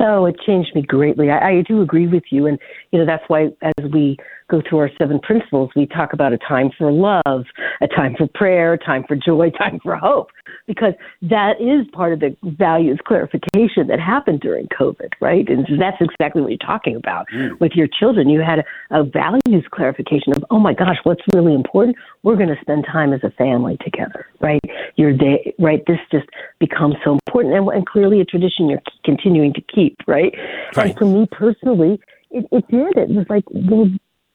Oh, 0.00 0.24
it 0.24 0.40
changed 0.40 0.74
me 0.74 0.82
greatly. 0.82 1.30
I, 1.30 1.50
I 1.50 1.62
do 1.62 1.82
agree 1.82 2.06
with 2.06 2.24
you, 2.30 2.46
and 2.46 2.58
you 2.90 2.98
know 2.98 3.04
that's 3.04 3.24
why 3.28 3.50
as 3.60 3.90
we 3.92 4.16
go 4.50 4.62
through 4.68 4.78
our 4.78 4.90
seven 4.98 5.20
principles, 5.20 5.70
we 5.76 5.86
talk 5.86 6.12
about 6.12 6.32
a 6.32 6.38
time 6.38 6.70
for 6.76 6.90
love, 6.90 7.44
a 7.80 7.88
time 7.88 8.14
for 8.16 8.26
prayer, 8.34 8.74
a 8.74 8.78
time 8.78 9.04
for 9.06 9.16
joy, 9.16 9.50
time 9.58 9.78
for 9.82 9.96
hope, 9.96 10.28
because 10.66 10.94
that 11.22 11.60
is 11.60 11.86
part 11.92 12.12
of 12.12 12.20
the 12.20 12.36
values 12.42 12.98
clarification 13.06 13.86
that 13.86 14.00
happened 14.00 14.40
during 14.40 14.66
COVID, 14.68 15.12
right? 15.20 15.48
And 15.48 15.66
that's 15.80 15.96
exactly 16.00 16.42
what 16.42 16.50
you're 16.50 16.58
talking 16.58 16.96
about 16.96 17.26
mm. 17.32 17.58
with 17.60 17.72
your 17.74 17.86
children. 17.86 18.28
You 18.28 18.40
had 18.40 18.60
a, 18.60 19.00
a 19.00 19.04
values 19.04 19.64
clarification 19.70 20.32
of, 20.36 20.44
oh 20.50 20.58
my 20.58 20.74
gosh, 20.74 20.96
what's 21.04 21.22
really 21.32 21.54
important? 21.54 21.96
We're 22.22 22.36
going 22.36 22.48
to 22.48 22.60
spend 22.60 22.84
time 22.90 23.12
as 23.12 23.20
a 23.22 23.30
family 23.30 23.78
together, 23.82 24.26
right? 24.40 24.60
You're 24.96 25.12
day, 25.12 25.54
right? 25.58 25.82
This 25.86 25.98
just 26.10 26.26
becomes 26.58 26.96
so 27.04 27.12
important, 27.12 27.54
and, 27.54 27.68
and 27.68 27.86
clearly 27.86 28.20
a 28.20 28.24
tradition 28.24 28.68
you're 28.68 28.82
continuing 29.04 29.54
to 29.54 29.60
keep, 29.74 29.96
right? 30.06 30.34
right. 30.76 30.90
And 30.90 30.98
for 30.98 31.06
me 31.06 31.26
personally, 31.30 32.00
it, 32.30 32.46
it 32.52 32.64
did. 32.68 32.96
It 32.96 33.08
was 33.10 33.26
like, 33.28 33.44
well, 33.50 33.90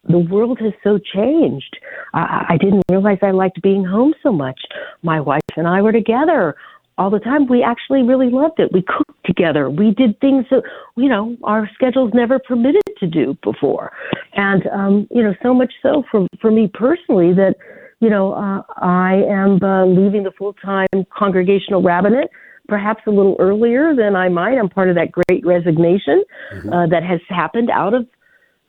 the 0.08 0.20
world 0.20 0.60
has 0.60 0.74
so 0.84 0.98
changed. 0.98 1.78
I, 2.14 2.46
I 2.50 2.58
didn't 2.58 2.84
realize 2.90 3.18
I 3.22 3.32
liked 3.32 3.62
being 3.62 3.84
home 3.84 4.14
so 4.22 4.32
much. 4.32 4.60
My 5.04 5.20
wife 5.20 5.42
and 5.58 5.68
I 5.68 5.82
were 5.82 5.92
together 5.92 6.56
all 6.98 7.10
the 7.10 7.20
time. 7.20 7.48
We 7.48 7.64
actually 7.64 8.04
really 8.04 8.30
loved 8.30 8.60
it. 8.60 8.72
We 8.72 8.82
cooked 8.82 9.26
together. 9.26 9.70
We 9.70 9.92
did 9.92 10.20
things 10.20 10.46
that, 10.52 10.64
you 10.96 11.10
know, 11.10 11.36
our 11.44 11.70
schedules 11.74 12.12
never 12.14 12.40
permitted 12.40 12.84
to 13.00 13.08
do 13.08 13.38
before. 13.44 13.92
And, 14.34 14.66
um, 14.68 15.08
you 15.12 15.24
know, 15.24 15.34
so 15.44 15.54
much 15.54 15.74
so 15.82 16.04
for, 16.10 16.28
for 16.40 16.52
me 16.52 16.70
personally 16.74 17.34
that, 17.34 17.56
you 18.00 18.10
know, 18.10 18.34
uh, 18.34 18.62
I 18.78 19.24
am 19.28 19.62
uh, 19.64 19.86
leaving 19.86 20.24
the 20.24 20.32
full 20.38 20.54
time 20.54 20.88
congregational 21.18 21.82
rabbinate 21.82 22.30
perhaps 22.68 23.04
a 23.06 23.12
little 23.12 23.36
earlier 23.40 23.96
than 23.96 24.16
I 24.16 24.30
might. 24.30 24.58
I'm 24.58 24.70
part 24.70 24.90
of 24.90 24.96
that 24.96 25.12
great 25.12 25.46
resignation 25.46 26.24
mm-hmm. 26.54 26.74
uh, 26.74 26.88
that 26.88 27.04
has 27.04 27.20
happened 27.30 27.70
out 27.70 27.94
of 27.94 28.08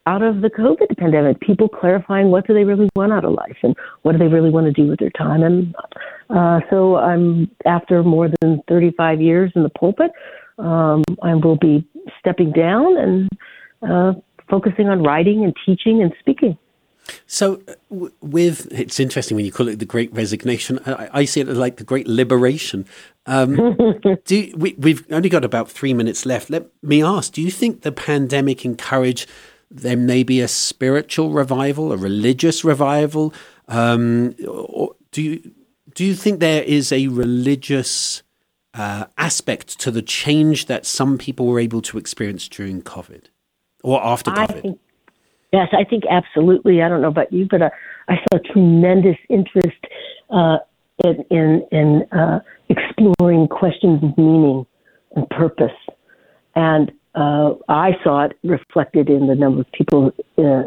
out 0.06 0.22
of 0.22 0.40
the 0.40 0.48
COVID 0.48 0.96
pandemic, 0.96 1.40
people 1.40 1.68
clarifying 1.68 2.28
what 2.30 2.46
do 2.46 2.54
they 2.54 2.64
really 2.64 2.88
want 2.94 3.12
out 3.12 3.24
of 3.24 3.32
life 3.32 3.56
and 3.62 3.74
what 4.02 4.12
do 4.12 4.18
they 4.18 4.28
really 4.28 4.50
want 4.50 4.66
to 4.66 4.72
do 4.72 4.88
with 4.88 5.00
their 5.00 5.10
time. 5.10 5.42
And 5.42 5.74
uh, 6.30 6.60
so 6.70 6.96
I'm 6.96 7.50
after 7.64 8.02
more 8.02 8.28
than 8.40 8.62
35 8.68 9.20
years 9.20 9.52
in 9.56 9.64
the 9.64 9.68
pulpit, 9.70 10.12
um, 10.58 11.02
I 11.22 11.34
will 11.34 11.56
be 11.56 11.86
stepping 12.20 12.52
down 12.52 12.96
and 12.96 13.28
uh, 13.82 14.12
focusing 14.48 14.88
on 14.88 15.02
writing 15.02 15.44
and 15.44 15.54
teaching 15.66 16.02
and 16.02 16.12
speaking. 16.20 16.56
So, 17.26 17.60
uh, 17.68 18.08
with 18.20 18.66
it's 18.72 18.98
interesting 18.98 19.36
when 19.36 19.44
you 19.44 19.52
call 19.52 19.68
it 19.68 19.78
the 19.78 19.84
Great 19.84 20.12
Resignation. 20.12 20.80
I, 20.86 21.08
I 21.12 21.24
see 21.24 21.40
it 21.40 21.46
like 21.46 21.76
the 21.76 21.84
Great 21.84 22.08
Liberation. 22.08 22.84
Um, 23.26 23.76
do 24.24 24.52
we, 24.56 24.74
we've 24.74 25.04
only 25.12 25.28
got 25.28 25.44
about 25.44 25.70
three 25.70 25.94
minutes 25.94 26.26
left. 26.26 26.50
Let 26.50 26.66
me 26.82 27.04
ask: 27.04 27.32
Do 27.32 27.42
you 27.42 27.50
think 27.52 27.82
the 27.82 27.92
pandemic 27.92 28.64
encouraged 28.64 29.28
there 29.70 29.96
may 29.96 30.22
be 30.22 30.40
a 30.40 30.48
spiritual 30.48 31.30
revival, 31.30 31.92
a 31.92 31.96
religious 31.96 32.64
revival. 32.64 33.34
Um, 33.68 34.32
do 35.10 35.22
you 35.22 35.50
do 35.94 36.04
you 36.04 36.14
think 36.14 36.40
there 36.40 36.62
is 36.62 36.92
a 36.92 37.08
religious 37.08 38.22
uh, 38.74 39.06
aspect 39.16 39.80
to 39.80 39.90
the 39.90 40.02
change 40.02 40.66
that 40.66 40.84
some 40.84 41.16
people 41.16 41.46
were 41.46 41.58
able 41.58 41.80
to 41.82 41.98
experience 41.98 42.48
during 42.48 42.82
COVID 42.82 43.24
or 43.82 44.04
after 44.04 44.30
COVID? 44.30 44.38
I 44.38 44.60
think, 44.60 44.80
yes, 45.52 45.68
I 45.72 45.84
think 45.84 46.04
absolutely. 46.10 46.82
I 46.82 46.88
don't 46.88 47.00
know 47.00 47.08
about 47.08 47.32
you, 47.32 47.46
but 47.50 47.62
uh, 47.62 47.70
I 48.08 48.16
saw 48.16 48.38
tremendous 48.52 49.16
interest 49.30 49.78
uh, 50.30 50.58
in 51.04 51.24
in, 51.30 51.66
in 51.72 52.02
uh, 52.12 52.40
exploring 52.68 53.48
questions 53.48 54.02
of 54.02 54.16
meaning 54.18 54.66
and 55.14 55.28
purpose, 55.30 55.72
and 56.54 56.92
uh, 57.16 57.54
I 57.68 57.92
saw 58.04 58.24
it 58.24 58.38
reflected 58.44 59.08
in 59.08 59.26
the 59.26 59.34
number 59.34 59.62
of 59.62 59.72
people 59.72 60.12
uh, 60.38 60.64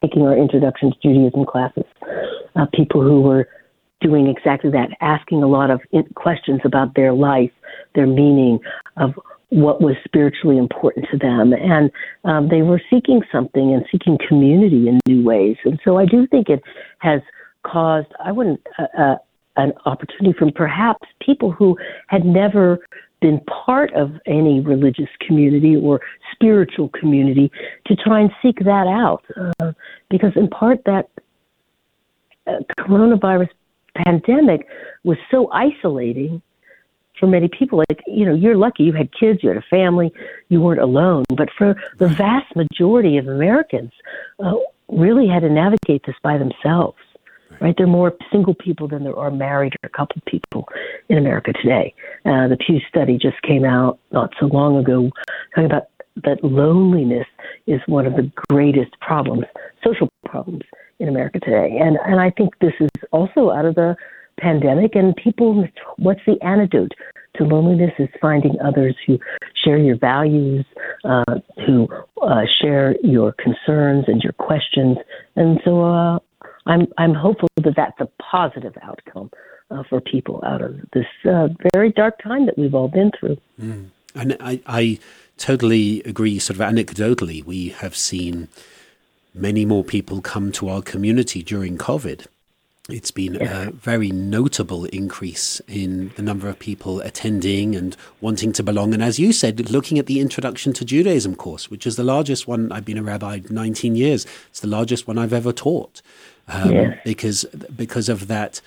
taking 0.00 0.22
our 0.22 0.36
Introduction 0.36 0.92
to 0.92 0.96
Judaism 1.02 1.44
classes, 1.44 1.84
uh, 2.56 2.66
people 2.72 3.02
who 3.02 3.20
were 3.20 3.48
doing 4.00 4.26
exactly 4.26 4.70
that, 4.70 4.88
asking 5.00 5.42
a 5.42 5.46
lot 5.46 5.70
of 5.70 5.80
questions 6.14 6.60
about 6.64 6.94
their 6.94 7.12
life, 7.12 7.50
their 7.94 8.06
meaning, 8.06 8.58
of 8.96 9.12
what 9.50 9.82
was 9.82 9.94
spiritually 10.04 10.56
important 10.56 11.06
to 11.10 11.18
them. 11.18 11.52
And 11.52 11.90
um, 12.24 12.48
they 12.48 12.62
were 12.62 12.80
seeking 12.88 13.20
something 13.30 13.74
and 13.74 13.84
seeking 13.92 14.16
community 14.26 14.88
in 14.88 15.00
new 15.06 15.22
ways. 15.22 15.56
And 15.64 15.78
so 15.84 15.98
I 15.98 16.06
do 16.06 16.26
think 16.28 16.48
it 16.48 16.62
has 17.00 17.20
caused, 17.66 18.08
I 18.24 18.32
wouldn't, 18.32 18.60
uh, 18.78 18.86
uh, 18.98 19.16
an 19.56 19.72
opportunity 19.84 20.38
from 20.38 20.52
perhaps 20.52 21.06
people 21.20 21.50
who 21.50 21.76
had 22.06 22.24
never 22.24 22.78
been 23.20 23.40
part 23.40 23.92
of 23.94 24.12
any 24.26 24.60
religious 24.60 25.08
community 25.26 25.76
or 25.76 26.00
spiritual 26.32 26.88
community 26.88 27.50
to 27.86 27.96
try 27.96 28.20
and 28.20 28.30
seek 28.42 28.58
that 28.60 28.86
out. 28.86 29.24
Uh, 29.60 29.72
because 30.08 30.32
in 30.36 30.48
part 30.48 30.82
that 30.84 31.08
uh, 32.46 32.58
coronavirus 32.78 33.50
pandemic 33.94 34.66
was 35.04 35.18
so 35.30 35.50
isolating 35.52 36.42
for 37.18 37.26
many 37.26 37.48
people. 37.48 37.84
Like, 37.90 38.02
you 38.06 38.24
know, 38.24 38.34
you're 38.34 38.56
lucky 38.56 38.84
you 38.84 38.92
had 38.92 39.10
kids, 39.12 39.40
you 39.42 39.50
had 39.50 39.58
a 39.58 39.66
family, 39.70 40.12
you 40.48 40.60
weren't 40.60 40.80
alone. 40.80 41.24
But 41.36 41.50
for 41.56 41.76
the 41.98 42.08
vast 42.08 42.56
majority 42.56 43.18
of 43.18 43.28
Americans, 43.28 43.92
uh, 44.42 44.54
really 44.88 45.28
had 45.28 45.40
to 45.40 45.50
navigate 45.50 46.04
this 46.06 46.16
by 46.22 46.38
themselves. 46.38 46.98
Right? 47.60 47.74
There 47.76 47.86
are 47.86 47.90
more 47.90 48.16
single 48.30 48.54
people 48.54 48.88
than 48.88 49.04
there 49.04 49.16
are 49.16 49.30
married 49.30 49.74
or 49.82 49.88
coupled 49.90 50.24
people 50.26 50.68
in 51.08 51.18
America 51.18 51.52
today. 51.52 51.94
Uh, 52.24 52.48
the 52.48 52.56
Pew 52.56 52.80
study 52.88 53.18
just 53.18 53.40
came 53.42 53.64
out 53.64 53.98
not 54.12 54.32
so 54.40 54.46
long 54.46 54.76
ago 54.76 55.10
talking 55.54 55.66
about 55.66 55.88
that 56.24 56.42
loneliness 56.42 57.26
is 57.66 57.80
one 57.86 58.06
of 58.06 58.14
the 58.14 58.30
greatest 58.48 58.98
problems, 59.00 59.44
social 59.84 60.08
problems 60.26 60.62
in 60.98 61.08
America 61.08 61.40
today. 61.40 61.78
And 61.80 61.98
and 62.04 62.20
I 62.20 62.30
think 62.30 62.58
this 62.60 62.74
is 62.80 62.90
also 63.12 63.50
out 63.50 63.64
of 63.64 63.74
the 63.74 63.96
pandemic 64.38 64.94
and 64.94 65.14
people 65.16 65.68
what's 65.98 66.20
the 66.26 66.40
antidote 66.42 66.92
to 67.36 67.44
loneliness 67.44 67.92
is 67.98 68.08
finding 68.20 68.58
others 68.60 68.96
who 69.06 69.18
share 69.54 69.78
your 69.78 69.96
values, 69.96 70.64
uh, 71.04 71.38
who 71.66 71.88
uh, 72.22 72.44
share 72.60 72.96
your 73.02 73.32
concerns 73.32 74.06
and 74.08 74.22
your 74.22 74.32
questions. 74.32 74.98
And 75.36 75.60
so 75.64 75.84
uh, 75.84 76.18
I'm 76.70 76.86
I'm 76.98 77.14
hopeful 77.14 77.48
that 77.56 77.74
that's 77.76 78.00
a 78.00 78.08
positive 78.22 78.76
outcome 78.82 79.30
uh, 79.70 79.82
for 79.88 80.00
people 80.00 80.42
out 80.44 80.62
of 80.62 80.76
this 80.92 81.06
uh, 81.24 81.48
very 81.74 81.90
dark 81.90 82.22
time 82.22 82.46
that 82.46 82.56
we've 82.56 82.74
all 82.74 82.88
been 82.88 83.10
through. 83.18 83.38
Mm. 83.60 83.88
And 84.14 84.36
I, 84.40 84.60
I 84.66 84.98
totally 85.36 86.02
agree. 86.02 86.38
Sort 86.38 86.58
of 86.58 86.66
anecdotally, 86.66 87.44
we 87.44 87.68
have 87.68 87.96
seen 87.96 88.48
many 89.34 89.64
more 89.64 89.84
people 89.84 90.20
come 90.20 90.50
to 90.52 90.68
our 90.68 90.82
community 90.82 91.42
during 91.42 91.78
COVID. 91.78 92.26
It's 92.88 93.10
been 93.10 93.40
a 93.40 93.70
very 93.70 94.10
notable 94.10 94.86
increase 94.86 95.60
in 95.68 96.12
the 96.16 96.22
number 96.22 96.48
of 96.48 96.58
people 96.58 97.00
attending 97.00 97.76
and 97.76 97.96
wanting 98.20 98.52
to 98.54 98.62
belong. 98.62 98.94
And 98.94 99.02
as 99.02 99.18
you 99.18 99.32
said, 99.32 99.70
looking 99.70 99.98
at 99.98 100.06
the 100.06 100.18
Introduction 100.18 100.72
to 100.74 100.84
Judaism 100.84 101.36
course, 101.36 101.70
which 101.70 101.86
is 101.86 101.96
the 101.96 102.04
largest 102.04 102.48
one, 102.48 102.72
I've 102.72 102.84
been 102.84 102.98
a 102.98 103.02
rabbi 103.02 103.40
19 103.48 103.96
years, 103.96 104.26
it's 104.48 104.60
the 104.60 104.66
largest 104.66 105.06
one 105.06 105.18
I've 105.18 105.32
ever 105.32 105.52
taught. 105.52 106.00
Um, 106.48 106.94
Because 107.04 107.44
because 107.76 108.08
of 108.08 108.26
that, 108.28 108.60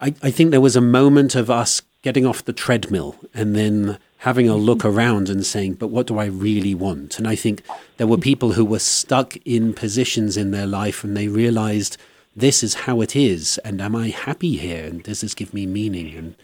I, 0.00 0.14
I 0.22 0.30
think 0.30 0.50
there 0.50 0.60
was 0.60 0.76
a 0.76 0.80
moment 0.80 1.34
of 1.34 1.50
us 1.50 1.82
getting 2.02 2.24
off 2.24 2.44
the 2.44 2.52
treadmill 2.52 3.16
and 3.34 3.54
then 3.54 3.98
having 4.18 4.48
a 4.48 4.56
look 4.56 4.84
around 4.84 5.28
and 5.28 5.44
saying, 5.44 5.74
but 5.74 5.88
what 5.88 6.06
do 6.06 6.18
I 6.18 6.26
really 6.26 6.74
want? 6.74 7.18
And 7.18 7.26
I 7.26 7.34
think 7.34 7.62
there 7.96 8.06
were 8.06 8.18
people 8.18 8.52
who 8.52 8.64
were 8.64 8.78
stuck 8.78 9.36
in 9.44 9.74
positions 9.74 10.36
in 10.36 10.52
their 10.52 10.66
life 10.66 11.02
and 11.02 11.16
they 11.16 11.26
realized– 11.26 11.96
this 12.34 12.62
is 12.62 12.74
how 12.74 13.00
it 13.00 13.14
is, 13.14 13.58
and 13.58 13.80
am 13.80 13.94
I 13.94 14.08
happy 14.08 14.56
here? 14.56 14.84
And 14.86 15.02
does 15.02 15.20
this 15.20 15.34
give 15.34 15.52
me 15.52 15.66
meaning? 15.66 16.16
And 16.16 16.34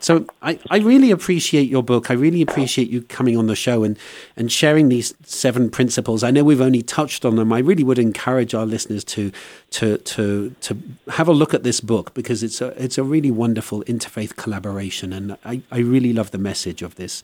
so 0.00 0.26
I, 0.42 0.58
I 0.70 0.78
really 0.78 1.10
appreciate 1.10 1.68
your 1.68 1.82
book. 1.82 2.10
I 2.10 2.14
really 2.14 2.42
appreciate 2.42 2.88
you 2.88 3.02
coming 3.02 3.36
on 3.36 3.46
the 3.46 3.56
show 3.56 3.82
and, 3.82 3.98
and 4.36 4.50
sharing 4.52 4.88
these 4.88 5.14
seven 5.24 5.70
principles. 5.70 6.22
I 6.22 6.30
know 6.30 6.44
we've 6.44 6.60
only 6.60 6.82
touched 6.82 7.24
on 7.24 7.36
them. 7.36 7.52
I 7.52 7.58
really 7.58 7.82
would 7.82 7.98
encourage 7.98 8.54
our 8.54 8.66
listeners 8.66 9.04
to 9.04 9.32
to 9.70 9.98
to 9.98 10.54
to 10.60 10.78
have 11.08 11.28
a 11.28 11.32
look 11.32 11.54
at 11.54 11.62
this 11.62 11.80
book 11.80 12.14
because 12.14 12.42
it's 12.42 12.60
a 12.60 12.68
it's 12.82 12.98
a 12.98 13.02
really 13.02 13.30
wonderful 13.30 13.82
interfaith 13.84 14.36
collaboration, 14.36 15.12
and 15.12 15.36
I, 15.44 15.62
I 15.70 15.78
really 15.78 16.12
love 16.12 16.30
the 16.30 16.38
message 16.38 16.82
of 16.82 16.94
this 16.94 17.22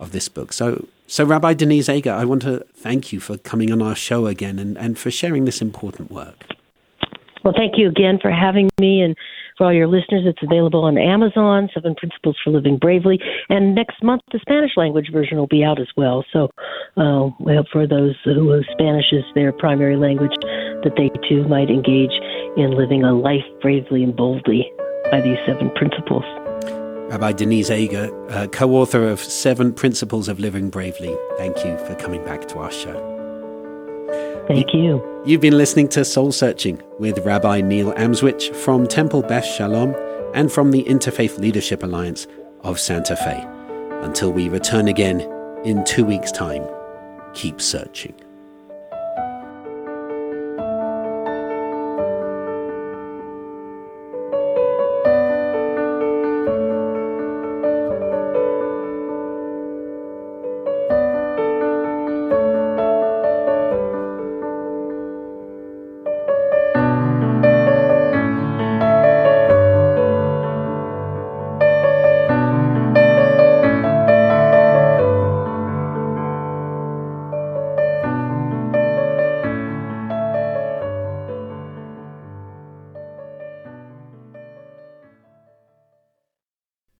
of 0.00 0.12
this 0.12 0.28
book. 0.28 0.52
So 0.52 0.86
so 1.06 1.24
Rabbi 1.24 1.54
Denise 1.54 1.88
Eger, 1.88 2.12
I 2.12 2.24
want 2.24 2.42
to 2.42 2.64
thank 2.74 3.12
you 3.12 3.20
for 3.20 3.36
coming 3.36 3.70
on 3.70 3.82
our 3.82 3.94
show 3.94 4.26
again 4.26 4.58
and, 4.58 4.78
and 4.78 4.98
for 4.98 5.10
sharing 5.10 5.44
this 5.44 5.60
important 5.60 6.10
work. 6.10 6.53
Well, 7.44 7.54
thank 7.54 7.74
you 7.76 7.88
again 7.88 8.18
for 8.20 8.30
having 8.30 8.70
me 8.80 9.02
and 9.02 9.14
for 9.58 9.66
all 9.66 9.72
your 9.72 9.86
listeners. 9.86 10.24
It's 10.24 10.42
available 10.42 10.82
on 10.82 10.96
Amazon, 10.96 11.68
Seven 11.74 11.94
Principles 11.94 12.36
for 12.42 12.50
Living 12.50 12.78
Bravely. 12.78 13.20
And 13.50 13.74
next 13.74 14.02
month, 14.02 14.22
the 14.32 14.38
Spanish 14.40 14.72
language 14.76 15.10
version 15.12 15.36
will 15.36 15.46
be 15.46 15.62
out 15.62 15.78
as 15.78 15.88
well. 15.96 16.24
So 16.32 16.48
uh, 16.96 17.28
we 17.38 17.54
hope 17.54 17.66
for 17.70 17.86
those 17.86 18.16
who 18.24 18.62
Spanish 18.72 19.12
is 19.12 19.24
their 19.34 19.52
primary 19.52 19.96
language 19.96 20.32
that 20.40 20.92
they 20.96 21.10
too 21.28 21.46
might 21.46 21.68
engage 21.68 22.12
in 22.56 22.70
living 22.76 23.04
a 23.04 23.12
life 23.12 23.44
bravely 23.60 24.02
and 24.02 24.16
boldly 24.16 24.70
by 25.10 25.20
these 25.20 25.38
seven 25.46 25.70
principles. 25.70 26.24
Rabbi 27.10 27.32
Denise 27.32 27.70
Eger, 27.70 28.10
uh, 28.30 28.46
co 28.46 28.72
author 28.72 29.06
of 29.06 29.20
Seven 29.20 29.74
Principles 29.74 30.28
of 30.28 30.40
Living 30.40 30.70
Bravely, 30.70 31.14
thank 31.36 31.62
you 31.64 31.76
for 31.86 31.94
coming 31.96 32.24
back 32.24 32.48
to 32.48 32.58
our 32.58 32.70
show. 32.70 33.13
Thank 34.46 34.74
you. 34.74 35.02
You've 35.24 35.40
been 35.40 35.56
listening 35.56 35.88
to 35.88 36.04
Soul 36.04 36.30
Searching 36.30 36.82
with 36.98 37.18
Rabbi 37.20 37.62
Neil 37.62 37.92
Amswych 37.94 38.54
from 38.54 38.86
Temple 38.86 39.22
Beth 39.22 39.44
Shalom 39.44 39.94
and 40.34 40.52
from 40.52 40.70
the 40.70 40.84
Interfaith 40.84 41.38
Leadership 41.38 41.82
Alliance 41.82 42.26
of 42.60 42.78
Santa 42.78 43.16
Fe. 43.16 43.42
Until 44.02 44.32
we 44.32 44.48
return 44.48 44.88
again 44.88 45.20
in 45.64 45.82
two 45.84 46.04
weeks' 46.04 46.30
time, 46.30 46.66
keep 47.32 47.60
searching. 47.60 48.14